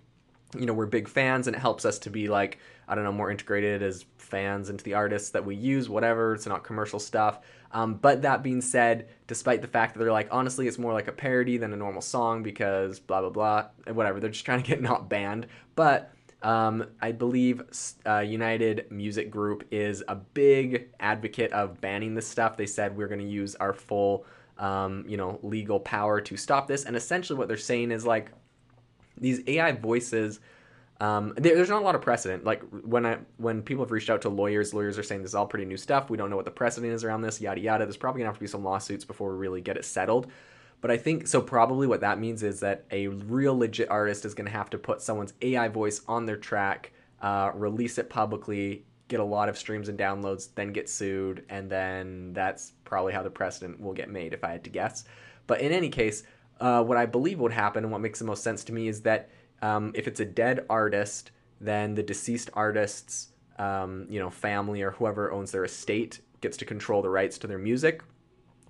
you 0.58 0.66
know 0.66 0.74
we're 0.74 0.86
big 0.86 1.08
fans 1.08 1.48
and 1.48 1.56
it 1.56 1.60
helps 1.60 1.86
us 1.86 2.00
to 2.00 2.10
be 2.10 2.28
like 2.28 2.58
i 2.88 2.96
don't 2.96 3.04
know 3.04 3.12
more 3.12 3.32
integrated 3.32 3.82
as 3.82 4.06
fans 4.18 4.70
into 4.70 4.84
the 4.84 4.94
artists 4.94 5.30
that 5.30 5.46
we 5.46 5.56
use 5.56 5.90
whatever 5.90 6.34
it's 6.34 6.46
not 6.46 6.64
commercial 6.64 7.00
stuff 7.00 7.40
um, 7.74 7.96
but 7.96 8.22
that 8.22 8.44
being 8.44 8.62
said 8.62 9.08
despite 9.28 9.62
the 9.62 9.68
fact 9.68 9.94
that 9.94 10.00
they're 10.00 10.12
like 10.12 10.28
honestly 10.32 10.68
it's 10.68 10.78
more 10.78 10.94
like 10.94 11.08
a 11.08 11.12
parody 11.12 11.58
than 11.58 11.74
a 11.74 11.78
normal 11.78 12.02
song 12.02 12.44
because 12.44 13.00
blah 13.00 13.22
blah 13.22 13.30
blah 13.30 13.66
whatever 13.94 14.20
they're 14.20 14.30
just 14.30 14.46
trying 14.46 14.62
to 14.62 14.68
get 14.70 14.82
not 14.82 15.10
banned 15.10 15.48
but 15.76 16.14
um, 16.44 16.86
I 17.02 17.12
believe 17.12 17.62
uh, 18.06 18.20
United 18.20 18.88
Music 18.90 19.30
Group 19.30 19.66
is 19.72 20.04
a 20.08 20.16
big 20.16 20.90
advocate 21.00 21.52
of 21.52 21.80
banning 21.82 22.16
this 22.16 22.28
stuff. 22.28 22.58
They 22.58 22.66
said 22.66 22.98
we're 22.98 23.08
going 23.08 23.22
to 23.22 23.28
use 23.28 23.54
our 23.56 23.74
full, 23.74 24.26
um, 24.58 25.06
you 25.08 25.18
know, 25.18 25.40
legal 25.44 25.80
power 25.80 26.20
to 26.22 26.38
stop 26.38 26.68
this. 26.68 26.86
And 26.86 26.96
essentially, 26.96 27.38
what 27.38 27.48
they're 27.48 27.58
saying 27.58 27.92
is 27.92 28.08
like, 28.08 28.32
these 29.22 29.42
AI 29.48 29.72
voices. 29.72 30.40
Um, 31.00 31.34
there, 31.38 31.56
there's 31.56 31.70
not 31.70 31.82
a 31.82 31.86
lot 31.86 31.96
of 31.96 32.02
precedent. 32.02 32.44
Like 32.44 32.64
when 32.84 33.06
I 33.06 33.20
when 33.38 33.62
people 33.62 33.84
have 33.86 33.92
reached 33.92 34.10
out 34.10 34.22
to 34.24 34.30
lawyers, 34.30 34.74
lawyers 34.74 35.00
are 35.00 35.04
saying 35.04 35.22
this 35.22 35.32
is 35.32 35.36
all 35.36 35.48
pretty 35.48 35.66
new 35.66 35.78
stuff. 35.78 36.10
We 36.10 36.18
don't 36.18 36.30
know 36.30 36.36
what 36.36 36.46
the 36.46 36.52
precedent 36.52 36.92
is 36.94 37.04
around 37.04 37.22
this. 37.22 37.40
Yada 37.40 37.62
yada. 37.62 37.86
There's 37.86 37.98
probably 37.98 38.20
gonna 38.20 38.30
have 38.30 38.38
to 38.38 38.42
be 38.42 38.48
some 38.48 38.64
lawsuits 38.64 39.06
before 39.06 39.32
we 39.32 39.38
really 39.38 39.62
get 39.62 39.78
it 39.78 39.86
settled. 39.86 40.28
But 40.82 40.92
I 40.92 40.98
think 40.98 41.28
so. 41.28 41.42
Probably 41.42 41.88
what 41.88 42.02
that 42.02 42.20
means 42.20 42.44
is 42.44 42.60
that 42.60 42.86
a 42.92 43.08
real 43.08 43.58
legit 43.58 43.90
artist 43.90 44.26
is 44.26 44.34
gonna 44.34 44.50
have 44.50 44.70
to 44.72 44.78
put 44.78 45.02
someone's 45.02 45.34
AI 45.42 45.70
voice 45.70 46.02
on 46.08 46.26
their 46.26 46.38
track, 46.38 46.92
uh, 47.22 47.52
release 47.54 47.98
it 47.98 48.10
publicly, 48.10 48.84
get 49.08 49.20
a 49.20 49.24
lot 49.24 49.50
of 49.50 49.58
streams 49.58 49.90
and 49.90 50.00
downloads, 50.00 50.50
then 50.56 50.72
get 50.72 50.90
sued, 50.90 51.44
and 51.50 51.70
then 51.70 52.32
that's 52.34 52.74
probably 52.86 53.12
how 53.12 53.22
the 53.22 53.30
precedent 53.30 53.80
will 53.80 53.94
get 53.94 54.10
made, 54.10 54.34
if 54.34 54.44
I 54.44 54.52
had 54.52 54.64
to 54.64 54.70
guess. 54.70 55.04
But 55.48 55.60
in 55.60 55.72
any 55.72 55.90
case, 55.90 56.24
uh, 56.62 56.84
what 56.84 56.98
I 56.98 57.08
believe 57.08 57.40
would 57.40 57.52
happen 57.52 57.84
and 57.84 57.92
what 57.92 58.02
makes 58.02 58.20
the 58.20 58.26
most 58.26 58.44
sense 58.44 58.64
to 58.66 58.74
me 58.74 58.88
is 58.88 59.02
that 59.02 59.30
um, 59.62 59.92
if 59.96 60.08
it's 60.08 60.20
a 60.20 60.26
dead 60.26 60.66
artist, 60.70 61.32
then 61.60 61.96
the 61.96 62.04
deceased 62.04 62.50
artist's 62.54 63.30
um, 63.60 64.06
you 64.10 64.20
know 64.20 64.30
family 64.30 64.82
or 64.82 64.92
whoever 64.92 65.32
owns 65.32 65.52
their 65.52 65.66
estate 65.66 66.22
gets 66.40 66.58
to 66.58 66.66
control 66.66 67.02
the 67.02 67.10
rights 67.10 67.38
to 67.40 67.48
their 67.48 67.58
music 67.58 68.04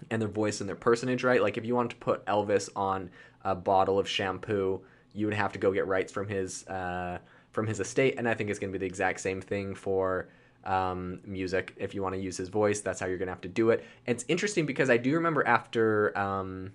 and 0.09 0.21
their 0.21 0.29
voice 0.29 0.61
and 0.61 0.67
their 0.67 0.75
personage, 0.75 1.23
right? 1.23 1.41
Like 1.41 1.57
if 1.57 1.65
you 1.65 1.75
wanted 1.75 1.91
to 1.91 1.95
put 1.97 2.25
Elvis 2.25 2.69
on 2.75 3.09
a 3.43 3.55
bottle 3.55 3.99
of 3.99 4.07
shampoo, 4.07 4.81
you 5.13 5.25
would 5.27 5.35
have 5.35 5.53
to 5.53 5.59
go 5.59 5.71
get 5.71 5.85
rights 5.85 6.11
from 6.11 6.27
his 6.27 6.65
uh, 6.67 7.19
from 7.51 7.67
his 7.67 7.81
estate, 7.81 8.15
and 8.17 8.27
I 8.27 8.33
think 8.33 8.49
it's 8.49 8.59
going 8.59 8.71
to 8.71 8.79
be 8.79 8.85
the 8.85 8.89
exact 8.89 9.19
same 9.19 9.41
thing 9.41 9.75
for 9.75 10.29
um, 10.63 11.19
music. 11.25 11.73
If 11.75 11.93
you 11.93 12.01
want 12.01 12.15
to 12.15 12.21
use 12.21 12.37
his 12.37 12.47
voice, 12.47 12.79
that's 12.79 13.01
how 13.01 13.07
you're 13.07 13.17
going 13.17 13.27
to 13.27 13.33
have 13.33 13.41
to 13.41 13.49
do 13.49 13.71
it. 13.71 13.83
And 14.07 14.15
it's 14.15 14.23
interesting 14.29 14.65
because 14.65 14.89
I 14.89 14.95
do 14.95 15.13
remember 15.13 15.45
after. 15.45 16.17
Um, 16.17 16.71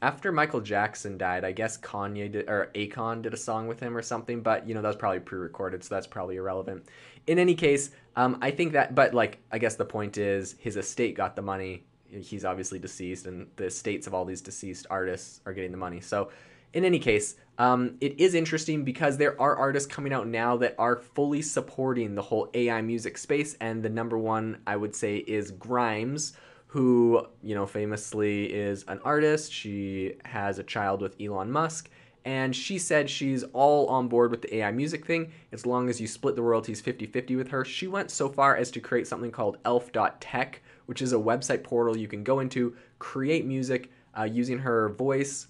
after 0.00 0.30
Michael 0.30 0.60
Jackson 0.60 1.18
died, 1.18 1.44
I 1.44 1.52
guess 1.52 1.76
Kanye 1.76 2.30
did, 2.30 2.48
or 2.48 2.70
Akon 2.74 3.22
did 3.22 3.34
a 3.34 3.36
song 3.36 3.66
with 3.66 3.80
him 3.80 3.96
or 3.96 4.02
something, 4.02 4.42
but 4.42 4.66
you 4.68 4.74
know 4.74 4.82
that 4.82 4.88
was 4.88 4.96
probably 4.96 5.20
pre-recorded, 5.20 5.82
so 5.82 5.94
that's 5.94 6.06
probably 6.06 6.36
irrelevant. 6.36 6.86
In 7.26 7.38
any 7.38 7.54
case, 7.54 7.90
um, 8.14 8.38
I 8.40 8.50
think 8.52 8.72
that, 8.72 8.94
but 8.94 9.12
like 9.12 9.38
I 9.50 9.58
guess 9.58 9.74
the 9.74 9.84
point 9.84 10.16
is 10.16 10.54
his 10.58 10.76
estate 10.76 11.16
got 11.16 11.34
the 11.34 11.42
money. 11.42 11.84
He's 12.10 12.44
obviously 12.44 12.78
deceased, 12.78 13.26
and 13.26 13.48
the 13.56 13.66
estates 13.66 14.06
of 14.06 14.14
all 14.14 14.24
these 14.24 14.40
deceased 14.40 14.86
artists 14.88 15.40
are 15.44 15.52
getting 15.52 15.72
the 15.72 15.76
money. 15.76 16.00
So, 16.00 16.30
in 16.72 16.84
any 16.84 17.00
case, 17.00 17.34
um, 17.58 17.96
it 18.00 18.20
is 18.20 18.34
interesting 18.34 18.84
because 18.84 19.16
there 19.16 19.38
are 19.40 19.56
artists 19.56 19.92
coming 19.92 20.12
out 20.12 20.28
now 20.28 20.56
that 20.58 20.76
are 20.78 20.96
fully 20.96 21.42
supporting 21.42 22.14
the 22.14 22.22
whole 22.22 22.50
AI 22.54 22.80
music 22.82 23.18
space, 23.18 23.56
and 23.60 23.82
the 23.82 23.90
number 23.90 24.16
one 24.16 24.58
I 24.64 24.76
would 24.76 24.94
say 24.94 25.16
is 25.16 25.50
Grimes 25.50 26.34
who, 26.68 27.26
you 27.42 27.54
know, 27.54 27.66
famously 27.66 28.44
is 28.52 28.84
an 28.88 29.00
artist. 29.04 29.52
She 29.52 30.14
has 30.24 30.58
a 30.58 30.62
child 30.62 31.00
with 31.00 31.16
Elon 31.20 31.50
Musk. 31.50 31.90
And 32.24 32.54
she 32.54 32.78
said 32.78 33.08
she's 33.08 33.42
all 33.54 33.86
on 33.86 34.08
board 34.08 34.30
with 34.30 34.42
the 34.42 34.56
AI 34.56 34.70
music 34.70 35.06
thing 35.06 35.32
as 35.50 35.64
long 35.64 35.88
as 35.88 35.98
you 35.98 36.06
split 36.06 36.36
the 36.36 36.42
royalties 36.42 36.80
50 36.80 37.06
50 37.06 37.36
with 37.36 37.48
her. 37.48 37.64
She 37.64 37.86
went 37.86 38.10
so 38.10 38.28
far 38.28 38.54
as 38.54 38.70
to 38.72 38.80
create 38.80 39.06
something 39.06 39.30
called 39.30 39.56
elf.tech, 39.64 40.60
which 40.84 41.00
is 41.00 41.14
a 41.14 41.16
website 41.16 41.64
portal 41.64 41.96
you 41.96 42.06
can 42.06 42.22
go 42.22 42.40
into, 42.40 42.76
create 42.98 43.46
music 43.46 43.90
uh, 44.18 44.24
using 44.24 44.58
her 44.58 44.90
voice. 44.90 45.46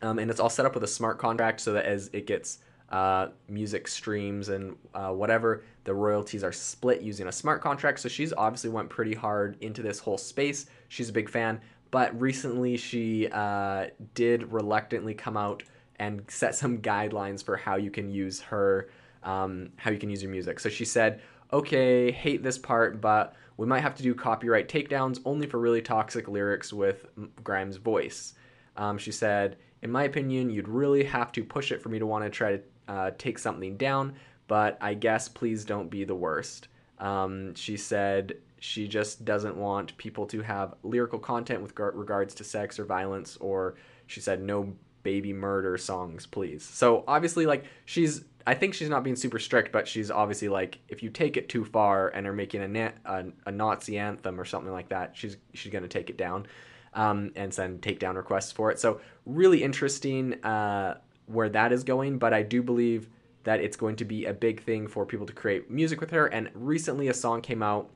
Um, 0.00 0.20
and 0.20 0.30
it's 0.30 0.38
all 0.38 0.50
set 0.50 0.64
up 0.64 0.74
with 0.74 0.84
a 0.84 0.88
smart 0.88 1.18
contract 1.18 1.60
so 1.60 1.72
that 1.72 1.86
as 1.86 2.08
it 2.12 2.26
gets 2.28 2.58
uh, 2.90 3.28
music 3.48 3.88
streams 3.88 4.48
and 4.48 4.76
uh, 4.94 5.10
whatever. 5.10 5.64
The 5.84 5.94
royalties 5.94 6.44
are 6.44 6.52
split 6.52 7.02
using 7.02 7.26
a 7.28 7.32
smart 7.32 7.60
contract. 7.62 8.00
So 8.00 8.08
she's 8.08 8.32
obviously 8.32 8.70
went 8.70 8.88
pretty 8.88 9.14
hard 9.14 9.56
into 9.60 9.82
this 9.82 9.98
whole 9.98 10.18
space. 10.18 10.66
She's 10.88 11.08
a 11.08 11.12
big 11.12 11.28
fan. 11.28 11.60
But 11.90 12.18
recently 12.20 12.76
she 12.76 13.28
uh, 13.28 13.86
did 14.14 14.52
reluctantly 14.52 15.14
come 15.14 15.36
out 15.36 15.62
and 15.98 16.22
set 16.28 16.54
some 16.54 16.78
guidelines 16.78 17.42
for 17.42 17.56
how 17.56 17.76
you 17.76 17.90
can 17.90 18.10
use 18.10 18.40
her, 18.40 18.90
um, 19.22 19.70
how 19.76 19.90
you 19.90 19.98
can 19.98 20.10
use 20.10 20.22
your 20.22 20.30
music. 20.30 20.60
So 20.60 20.68
she 20.68 20.84
said, 20.84 21.22
okay, 21.52 22.10
hate 22.10 22.42
this 22.42 22.58
part, 22.58 23.00
but 23.00 23.34
we 23.56 23.66
might 23.66 23.80
have 23.80 23.94
to 23.94 24.02
do 24.02 24.14
copyright 24.14 24.68
takedowns 24.68 25.20
only 25.24 25.46
for 25.46 25.58
really 25.58 25.80
toxic 25.80 26.28
lyrics 26.28 26.72
with 26.72 27.06
Grimes' 27.42 27.76
voice. 27.76 28.34
Um, 28.76 28.98
she 28.98 29.12
said, 29.12 29.56
in 29.82 29.90
my 29.90 30.04
opinion, 30.04 30.50
you'd 30.50 30.68
really 30.68 31.04
have 31.04 31.32
to 31.32 31.44
push 31.44 31.72
it 31.72 31.80
for 31.80 31.88
me 31.88 31.98
to 31.98 32.06
want 32.06 32.24
to 32.24 32.30
try 32.30 32.56
to 32.56 32.62
uh, 32.88 33.10
take 33.18 33.38
something 33.38 33.76
down, 33.76 34.14
but 34.48 34.78
I 34.80 34.94
guess 34.94 35.28
please 35.28 35.64
don't 35.64 35.90
be 35.90 36.04
the 36.04 36.14
worst. 36.14 36.68
Um, 36.98 37.54
she 37.54 37.76
said 37.76 38.36
she 38.58 38.88
just 38.88 39.24
doesn't 39.24 39.56
want 39.56 39.96
people 39.98 40.26
to 40.26 40.40
have 40.42 40.74
lyrical 40.82 41.18
content 41.18 41.62
with 41.62 41.78
regards 41.78 42.34
to 42.36 42.44
sex 42.44 42.78
or 42.78 42.84
violence, 42.84 43.36
or 43.38 43.76
she 44.06 44.20
said 44.20 44.40
no 44.42 44.72
baby 45.02 45.32
murder 45.32 45.76
songs, 45.78 46.26
please. 46.26 46.64
So 46.64 47.04
obviously, 47.06 47.46
like 47.46 47.64
she's, 47.84 48.24
I 48.46 48.54
think 48.54 48.74
she's 48.74 48.88
not 48.88 49.04
being 49.04 49.16
super 49.16 49.38
strict, 49.38 49.72
but 49.72 49.86
she's 49.86 50.10
obviously 50.10 50.48
like, 50.48 50.78
if 50.88 51.02
you 51.02 51.10
take 51.10 51.36
it 51.36 51.48
too 51.48 51.64
far 51.64 52.08
and 52.08 52.26
are 52.26 52.32
making 52.32 52.62
a, 52.62 52.68
na- 52.68 52.92
a, 53.04 53.24
a 53.46 53.52
Nazi 53.52 53.98
anthem 53.98 54.40
or 54.40 54.44
something 54.44 54.72
like 54.72 54.88
that, 54.88 55.12
she's 55.14 55.36
she's 55.54 55.72
gonna 55.72 55.88
take 55.88 56.10
it 56.10 56.16
down. 56.16 56.46
Um, 56.94 57.32
and 57.36 57.52
send 57.52 57.82
takedown 57.82 58.16
requests 58.16 58.52
for 58.52 58.70
it. 58.70 58.78
So 58.78 59.02
really 59.26 59.62
interesting 59.62 60.42
uh, 60.42 60.96
where 61.26 61.48
that 61.50 61.72
is 61.72 61.84
going, 61.84 62.18
but 62.18 62.32
I 62.32 62.42
do 62.42 62.62
believe 62.62 63.08
that 63.44 63.60
it's 63.60 63.76
going 63.76 63.96
to 63.96 64.04
be 64.04 64.24
a 64.24 64.32
big 64.32 64.62
thing 64.62 64.88
for 64.88 65.06
people 65.06 65.26
to 65.26 65.32
create 65.32 65.70
music 65.70 66.00
with 66.00 66.10
her. 66.10 66.26
And 66.26 66.50
recently, 66.54 67.08
a 67.08 67.14
song 67.14 67.42
came 67.42 67.62
out, 67.62 67.90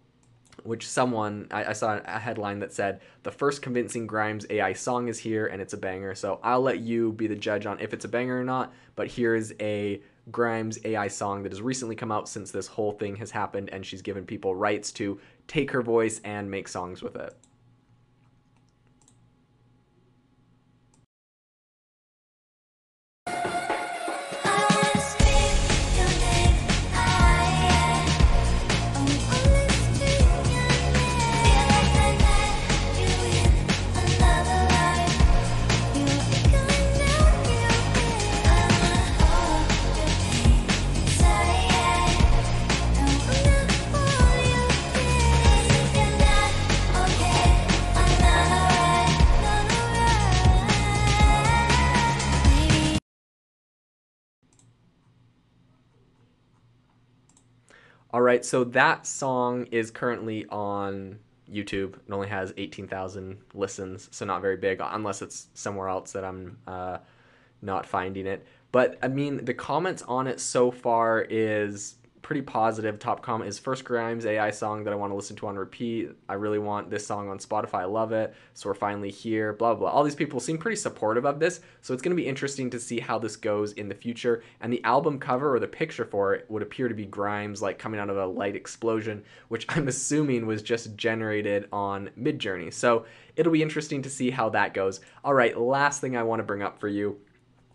which 0.63 0.87
someone 0.87 1.49
I, 1.51 1.67
I, 1.67 1.73
saw 1.73 2.01
a 2.05 2.19
headline 2.19 2.61
that 2.61 2.73
said 2.73 3.01
the 3.25 3.33
first 3.33 3.61
convincing 3.61 4.07
Grimes 4.07 4.47
AI 4.49 4.75
song 4.75 5.09
is 5.09 5.19
here, 5.19 5.47
and 5.47 5.61
it's 5.61 5.73
a 5.73 5.79
banger. 5.79 6.15
So 6.15 6.39
I'll 6.45 6.61
let 6.61 6.81
you 6.81 7.13
be 7.13 7.27
the 7.27 7.35
judge 7.35 7.67
on 7.67 7.81
if 7.81 7.93
it's 7.93 8.05
a 8.05 8.09
banger 8.09 8.41
or 8.41 8.45
not. 8.45 8.73
But 8.95 9.11
here's 9.11 9.53
a 9.61 10.01
Grimes 10.31 10.79
AI 10.85 11.09
song 11.09 11.43
that 11.43 11.51
has 11.51 11.63
recently 11.63 11.97
come 11.97 12.13
out 12.13 12.29
since 12.29 12.53
this 12.53 12.69
whole 12.69 12.93
thing 12.93 13.17
has 13.17 13.33
happened, 13.33 13.71
and 13.71 13.85
she's 13.85 14.03
given 14.03 14.25
people 14.25 14.55
rights 14.55 14.93
to 14.93 15.19
take 15.49 15.73
her 15.73 15.83
voice 15.83 16.21
and 16.23 16.49
make 16.49 16.69
songs 16.69 17.03
with 17.03 17.17
it. 17.17 17.37
All 58.13 58.23
right, 58.23 58.45
so 58.45 58.65
that 58.65 59.07
song 59.07 59.67
is 59.71 59.93
currently 59.93 60.45
on 60.47 61.21
YouTube. 61.49 61.95
It 61.95 62.13
only 62.13 62.27
has 62.27 62.53
18,000 62.57 63.39
listens, 63.55 64.09
so 64.11 64.25
not 64.25 64.43
very 64.43 64.57
big, 64.57 64.81
unless 64.83 65.23
it's 65.23 65.47
somewhere 65.55 65.89
else 65.89 66.11
that 66.13 66.25
I'm 66.25 66.59
uh, 66.67 66.99
not 67.63 67.87
finding 67.87 68.27
it. 68.27 68.45
But 68.73 68.99
I 69.01 69.07
mean, 69.07 69.45
the 69.45 69.55
comments 69.55 70.03
on 70.03 70.27
it 70.27 70.41
so 70.41 70.73
far 70.73 71.25
is 71.31 71.97
pretty 72.23 72.43
positive. 72.43 72.99
Top 72.99 73.23
comment 73.23 73.49
is 73.49 73.59
first 73.59 73.85
Grimes 73.85 74.27
AI 74.27 74.51
song 74.51 74.85
that 74.85 74.93
I 74.93 74.97
want 74.97 75.11
to 75.11 75.15
listen 75.15 75.37
to 75.37 75.47
on 75.47 75.57
repeat. 75.57 76.11
I 76.29 76.35
really 76.35 76.59
want 76.59 76.91
this 76.91 77.07
song 77.07 77.29
on 77.29 77.39
Spotify. 77.39 77.81
I 77.81 77.85
love 77.85 78.13
it. 78.13 78.35
So 78.55 78.69
we're 78.69 78.75
finally 78.75 79.11
here. 79.11 79.53
Blah 79.53 79.75
blah. 79.75 79.91
All 79.91 80.05
these 80.05 80.15
people 80.15 80.41
seem 80.41 80.59
pretty 80.59 80.77
supportive 80.77 81.25
of 81.25 81.41
this. 81.41 81.61
So 81.81 81.95
it's 81.95 82.03
going 82.03 82.17
to 82.17 82.23
be 82.23 82.29
interesting 82.29 82.71
to 82.71 82.79
see 82.79 83.01
how 83.01 83.19
this 83.19 83.37
goes 83.37 83.73
in 83.73 83.89
the 83.89 83.95
future. 83.95 84.43
And 84.61 84.73
the 84.73 84.85
album 84.85 85.19
cover 85.19 85.55
or 85.55 85.59
the 85.59 85.69
picture 85.69 86.05
for 86.05 86.35
it 86.35 86.47
would 86.49 86.63
appear 86.63 86.89
to 86.89 86.95
be 86.95 87.07
Grimes 87.07 87.63
like 87.63 87.79
coming 87.79 88.01
out 88.01 88.11
of 88.11 88.17
a 88.17 88.27
light 88.27 88.57
explosion, 88.57 89.25
which 89.49 89.67
I'm 89.69 89.89
assuming 89.89 90.47
was 90.47 90.63
just 90.63 90.97
generated 90.97 91.69
on 91.73 92.11
Midjourney. 92.19 92.73
So 92.73 93.07
it'll 93.37 93.53
be 93.53 93.63
interesting 93.63 94.03
to 94.03 94.11
see 94.11 94.31
how 94.31 94.51
that 94.51 94.75
goes. 94.75 95.01
All 95.25 95.35
right, 95.35 95.59
last 95.59 96.01
thing 96.01 96.17
I 96.17 96.23
want 96.23 96.41
to 96.41 96.45
bring 96.45 96.63
up 96.63 96.79
for 96.79 96.89
you 96.89 97.19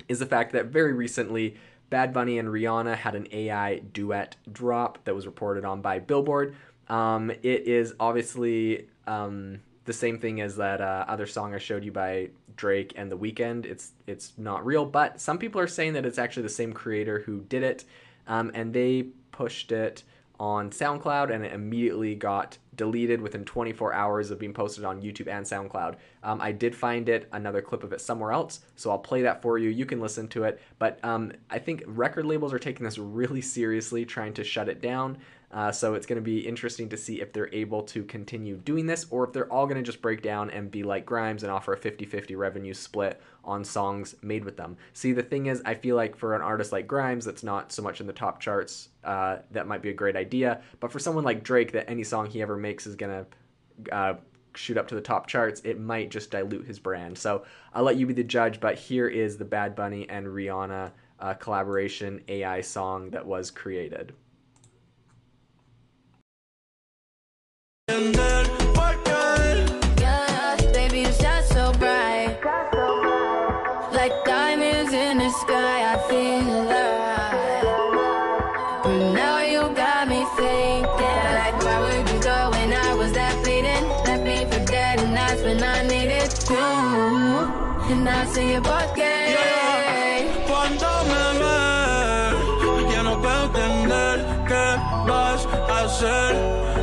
is 0.08 0.20
the 0.20 0.26
fact 0.26 0.54
that 0.54 0.68
very 0.68 0.94
recently 0.94 1.56
Bad 1.90 2.14
Bunny 2.14 2.40
and 2.40 2.50
Rihanna 2.50 2.96
had 2.96 3.16
an 3.16 3.28
AI 3.32 3.80
duet 3.80 4.36
drop 4.52 5.04
that 5.06 5.16
was 5.16 5.26
reported 5.26 5.66
on 5.66 5.82
by 5.82 6.00
Billboard. 6.00 6.56
Um, 6.88 7.32
it 7.32 7.68
is 7.68 7.94
obviously 8.00 8.88
um, 9.08 9.60
the 9.86 9.94
same 9.94 10.20
thing 10.20 10.42
as 10.42 10.58
that 10.58 10.82
uh, 10.82 11.06
other 11.08 11.26
song 11.26 11.54
I 11.54 11.58
showed 11.58 11.84
you 11.84 11.92
by 11.92 12.30
Drake 12.56 12.94
and 12.96 13.12
The 13.12 13.18
Weeknd. 13.18 13.66
It's 13.66 13.92
it's 14.08 14.34
not 14.38 14.66
real, 14.66 14.86
but 14.86 15.20
some 15.20 15.38
people 15.38 15.62
are 15.62 15.68
saying 15.68 15.94
that 15.94 16.06
it's 16.06 16.18
actually 16.18 16.44
the 16.44 16.50
same 16.50 16.74
creator 16.74 17.20
who 17.20 17.42
did 17.42 17.64
it, 17.64 17.86
um, 18.28 18.52
and 18.54 18.74
they 18.74 19.08
pushed 19.32 19.72
it 19.72 20.04
on 20.40 20.70
SoundCloud 20.70 21.34
and 21.34 21.46
it 21.46 21.54
immediately 21.54 22.16
got 22.16 22.58
deleted 22.76 23.22
within 23.22 23.46
24 23.46 23.94
hours 23.94 24.32
of 24.32 24.40
being 24.40 24.54
posted 24.54 24.84
on 24.84 25.02
YouTube 25.02 25.28
and 25.28 25.46
SoundCloud. 25.46 25.96
Um, 26.24 26.42
I 26.42 26.52
did 26.52 26.76
find 26.76 27.08
it, 27.08 27.28
another 27.32 27.62
clip 27.62 27.84
of 27.84 27.94
it 27.94 28.02
somewhere 28.02 28.32
else, 28.32 28.62
so 28.76 28.92
I'll 28.92 29.00
play 29.00 29.22
that 29.22 29.42
for 29.42 29.58
you. 29.58 29.70
You 29.70 29.86
can 29.86 30.00
listen 30.00 30.28
to 30.30 30.44
it. 30.44 30.62
But 30.80 31.00
um, 31.04 31.32
I 31.50 31.60
think 31.60 31.84
record 31.86 32.26
labels 32.26 32.54
are 32.54 32.60
taking 32.60 32.84
this 32.84 32.98
really 32.98 33.42
seriously, 33.42 34.06
trying 34.06 34.34
to 34.34 34.44
shut 34.44 34.70
it 34.70 34.82
down. 34.82 35.18
Uh, 35.56 35.72
so 35.72 35.94
it's 35.94 36.06
going 36.06 36.18
to 36.18 36.22
be 36.22 36.46
interesting 36.46 36.90
to 36.90 36.98
see 36.98 37.22
if 37.22 37.32
they're 37.32 37.54
able 37.54 37.82
to 37.82 38.04
continue 38.04 38.58
doing 38.58 38.86
this 38.86 39.06
or 39.10 39.24
if 39.24 39.32
they're 39.32 39.52
all 39.52 39.66
going 39.66 39.78
to 39.78 39.84
just 39.84 40.02
break 40.02 40.22
down 40.22 40.50
and 40.50 40.70
be 40.70 40.84
like 40.84 41.06
Grimes 41.06 41.44
and 41.44 41.52
offer 41.52 41.72
a 41.72 41.78
50 41.78 42.04
50 42.04 42.36
revenue 42.36 42.74
split 42.74 43.22
on 43.46 43.64
songs 43.64 44.16
made 44.22 44.44
with 44.44 44.58
them. 44.58 44.76
See, 44.92 45.14
the 45.14 45.24
thing 45.24 45.46
is, 45.46 45.62
I 45.64 45.74
feel 45.76 45.96
like 45.96 46.18
for 46.18 46.36
an 46.36 46.42
artist 46.42 46.74
like 46.74 46.88
Grimes 46.88 47.24
that's 47.24 47.42
not 47.42 47.72
so 47.72 47.82
much 47.82 48.02
in 48.02 48.08
the 48.08 48.12
top 48.12 48.42
charts, 48.42 48.90
uh, 49.06 49.38
that 49.52 49.66
might 49.66 49.82
be 49.82 49.90
a 49.90 49.94
great 49.94 50.18
idea. 50.18 50.62
But 50.82 50.92
for 50.92 51.00
someone 51.00 51.24
like 51.24 51.42
Drake, 51.42 51.72
that 51.72 51.90
any 51.90 52.04
song 52.04 52.30
he 52.30 52.42
ever 52.42 52.58
makes 52.58 52.86
is 52.86 52.98
going 52.98 53.26
to 53.26 53.96
uh, 53.96 54.16
shoot 54.56 54.78
up 54.78 54.90
to 54.90 54.96
the 54.96 55.02
top 55.02 55.26
charts, 55.26 55.62
it 55.64 55.80
might 55.80 56.12
just 56.12 56.32
dilute 56.32 56.66
his 56.66 56.80
brand. 56.80 57.18
So 57.18 57.46
I'll 57.74 57.84
let 57.84 57.96
you 57.96 58.06
be 58.06 58.14
the 58.14 58.26
judge, 58.26 58.60
but 58.60 58.76
here 58.76 59.08
is 59.08 59.38
the 59.38 59.46
Bad 59.46 59.74
Bunny 59.74 60.10
and 60.10 60.28
Rihanna 60.28 60.92
uh, 61.22 61.34
collaboration 61.36 62.22
AI 62.28 62.60
song 62.60 63.10
that 63.12 63.26
was 63.26 63.52
created. 63.52 64.12
Cuando 90.48 90.88
me 91.12 91.40
ves, 91.40 92.94
ya 92.94 93.04
no 93.04 93.22
puedo 93.22 93.46
entender 93.46 94.26
qué 94.48 94.78
vas 95.08 95.48
a 95.70 95.84
hacer. 95.84 96.75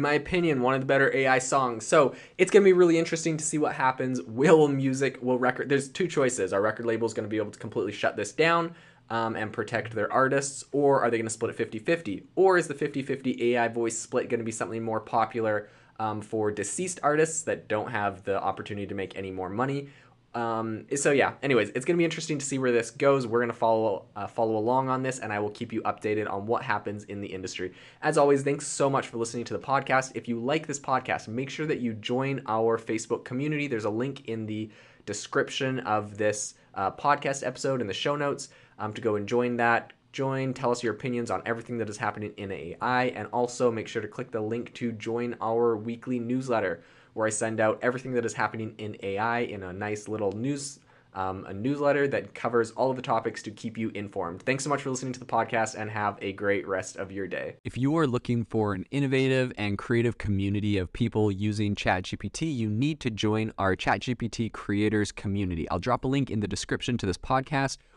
In 0.00 0.02
my 0.02 0.14
opinion, 0.14 0.62
one 0.62 0.72
of 0.72 0.80
the 0.80 0.86
better 0.86 1.14
AI 1.14 1.38
songs. 1.38 1.86
So 1.86 2.14
it's 2.38 2.50
going 2.50 2.62
to 2.62 2.64
be 2.64 2.72
really 2.72 2.98
interesting 2.98 3.36
to 3.36 3.44
see 3.44 3.58
what 3.58 3.74
happens. 3.74 4.22
Will 4.22 4.66
music, 4.66 5.18
will 5.20 5.38
record, 5.38 5.68
there's 5.68 5.90
two 5.90 6.08
choices. 6.08 6.54
Our 6.54 6.62
record 6.62 6.86
labels 6.86 7.12
going 7.12 7.26
to 7.26 7.30
be 7.30 7.36
able 7.36 7.50
to 7.50 7.58
completely 7.58 7.92
shut 7.92 8.16
this 8.16 8.32
down 8.32 8.74
um, 9.10 9.36
and 9.36 9.52
protect 9.52 9.94
their 9.94 10.10
artists, 10.10 10.64
or 10.72 11.02
are 11.02 11.10
they 11.10 11.18
going 11.18 11.26
to 11.26 11.32
split 11.32 11.50
it 11.50 11.56
50 11.56 11.80
50? 11.80 12.24
Or 12.34 12.56
is 12.56 12.66
the 12.66 12.74
50 12.74 13.02
50 13.02 13.54
AI 13.54 13.68
voice 13.68 13.98
split 13.98 14.30
going 14.30 14.40
to 14.40 14.44
be 14.44 14.52
something 14.52 14.82
more 14.82 15.00
popular 15.00 15.68
um, 15.98 16.22
for 16.22 16.50
deceased 16.50 16.98
artists 17.02 17.42
that 17.42 17.68
don't 17.68 17.90
have 17.90 18.24
the 18.24 18.42
opportunity 18.42 18.86
to 18.86 18.94
make 18.94 19.16
any 19.16 19.30
more 19.30 19.50
money? 19.50 19.90
Um, 20.32 20.86
so 20.94 21.10
yeah. 21.10 21.32
Anyways, 21.42 21.70
it's 21.70 21.84
gonna 21.84 21.96
be 21.96 22.04
interesting 22.04 22.38
to 22.38 22.46
see 22.46 22.58
where 22.58 22.70
this 22.70 22.90
goes. 22.90 23.26
We're 23.26 23.40
gonna 23.40 23.52
follow 23.52 24.06
uh, 24.14 24.26
follow 24.26 24.56
along 24.56 24.88
on 24.88 25.02
this, 25.02 25.18
and 25.18 25.32
I 25.32 25.40
will 25.40 25.50
keep 25.50 25.72
you 25.72 25.82
updated 25.82 26.30
on 26.30 26.46
what 26.46 26.62
happens 26.62 27.04
in 27.04 27.20
the 27.20 27.26
industry. 27.26 27.72
As 28.02 28.16
always, 28.16 28.42
thanks 28.42 28.66
so 28.66 28.88
much 28.88 29.08
for 29.08 29.18
listening 29.18 29.44
to 29.44 29.54
the 29.54 29.58
podcast. 29.58 30.12
If 30.14 30.28
you 30.28 30.38
like 30.38 30.66
this 30.66 30.78
podcast, 30.78 31.26
make 31.26 31.50
sure 31.50 31.66
that 31.66 31.80
you 31.80 31.94
join 31.94 32.42
our 32.46 32.78
Facebook 32.78 33.24
community. 33.24 33.66
There's 33.66 33.86
a 33.86 33.90
link 33.90 34.28
in 34.28 34.46
the 34.46 34.70
description 35.04 35.80
of 35.80 36.16
this 36.16 36.54
uh, 36.74 36.92
podcast 36.92 37.44
episode 37.44 37.80
in 37.80 37.88
the 37.88 37.94
show 37.94 38.14
notes 38.14 38.50
um, 38.78 38.92
to 38.92 39.00
go 39.00 39.16
and 39.16 39.26
join 39.26 39.56
that. 39.56 39.92
Join, 40.12 40.54
tell 40.54 40.72
us 40.72 40.82
your 40.82 40.94
opinions 40.94 41.30
on 41.30 41.40
everything 41.46 41.78
that 41.78 41.88
is 41.88 41.96
happening 41.96 42.32
in 42.36 42.50
AI, 42.50 43.06
and 43.06 43.28
also 43.28 43.70
make 43.70 43.86
sure 43.86 44.02
to 44.02 44.08
click 44.08 44.32
the 44.32 44.40
link 44.40 44.74
to 44.74 44.90
join 44.92 45.36
our 45.40 45.76
weekly 45.76 46.18
newsletter 46.18 46.82
where 47.14 47.26
I 47.26 47.30
send 47.30 47.60
out 47.60 47.78
everything 47.82 48.12
that 48.12 48.24
is 48.24 48.34
happening 48.34 48.74
in 48.78 48.96
AI 49.02 49.40
in 49.40 49.62
a 49.62 49.72
nice 49.72 50.08
little 50.08 50.32
news 50.32 50.80
um, 51.14 51.44
a 51.46 51.52
newsletter 51.52 52.06
that 52.08 52.34
covers 52.34 52.70
all 52.72 52.90
of 52.90 52.96
the 52.96 53.02
topics 53.02 53.42
to 53.42 53.50
keep 53.50 53.76
you 53.76 53.90
informed. 53.94 54.42
Thanks 54.42 54.64
so 54.64 54.70
much 54.70 54.82
for 54.82 54.90
listening 54.90 55.12
to 55.14 55.20
the 55.20 55.26
podcast 55.26 55.74
and 55.74 55.90
have 55.90 56.18
a 56.20 56.32
great 56.32 56.66
rest 56.66 56.96
of 56.96 57.10
your 57.10 57.26
day. 57.26 57.56
If 57.64 57.76
you 57.76 57.96
are 57.96 58.06
looking 58.06 58.44
for 58.44 58.74
an 58.74 58.84
innovative 58.90 59.52
and 59.58 59.76
creative 59.76 60.18
community 60.18 60.78
of 60.78 60.92
people 60.92 61.30
using 61.30 61.74
ChatGPT, 61.74 62.54
you 62.54 62.70
need 62.70 63.00
to 63.00 63.10
join 63.10 63.52
our 63.58 63.76
ChatGPT 63.76 64.52
creators 64.52 65.12
community. 65.12 65.68
I'll 65.70 65.78
drop 65.78 66.04
a 66.04 66.08
link 66.08 66.30
in 66.30 66.40
the 66.40 66.48
description 66.48 66.96
to 66.98 67.06
this 67.06 67.18
podcast. 67.18 67.78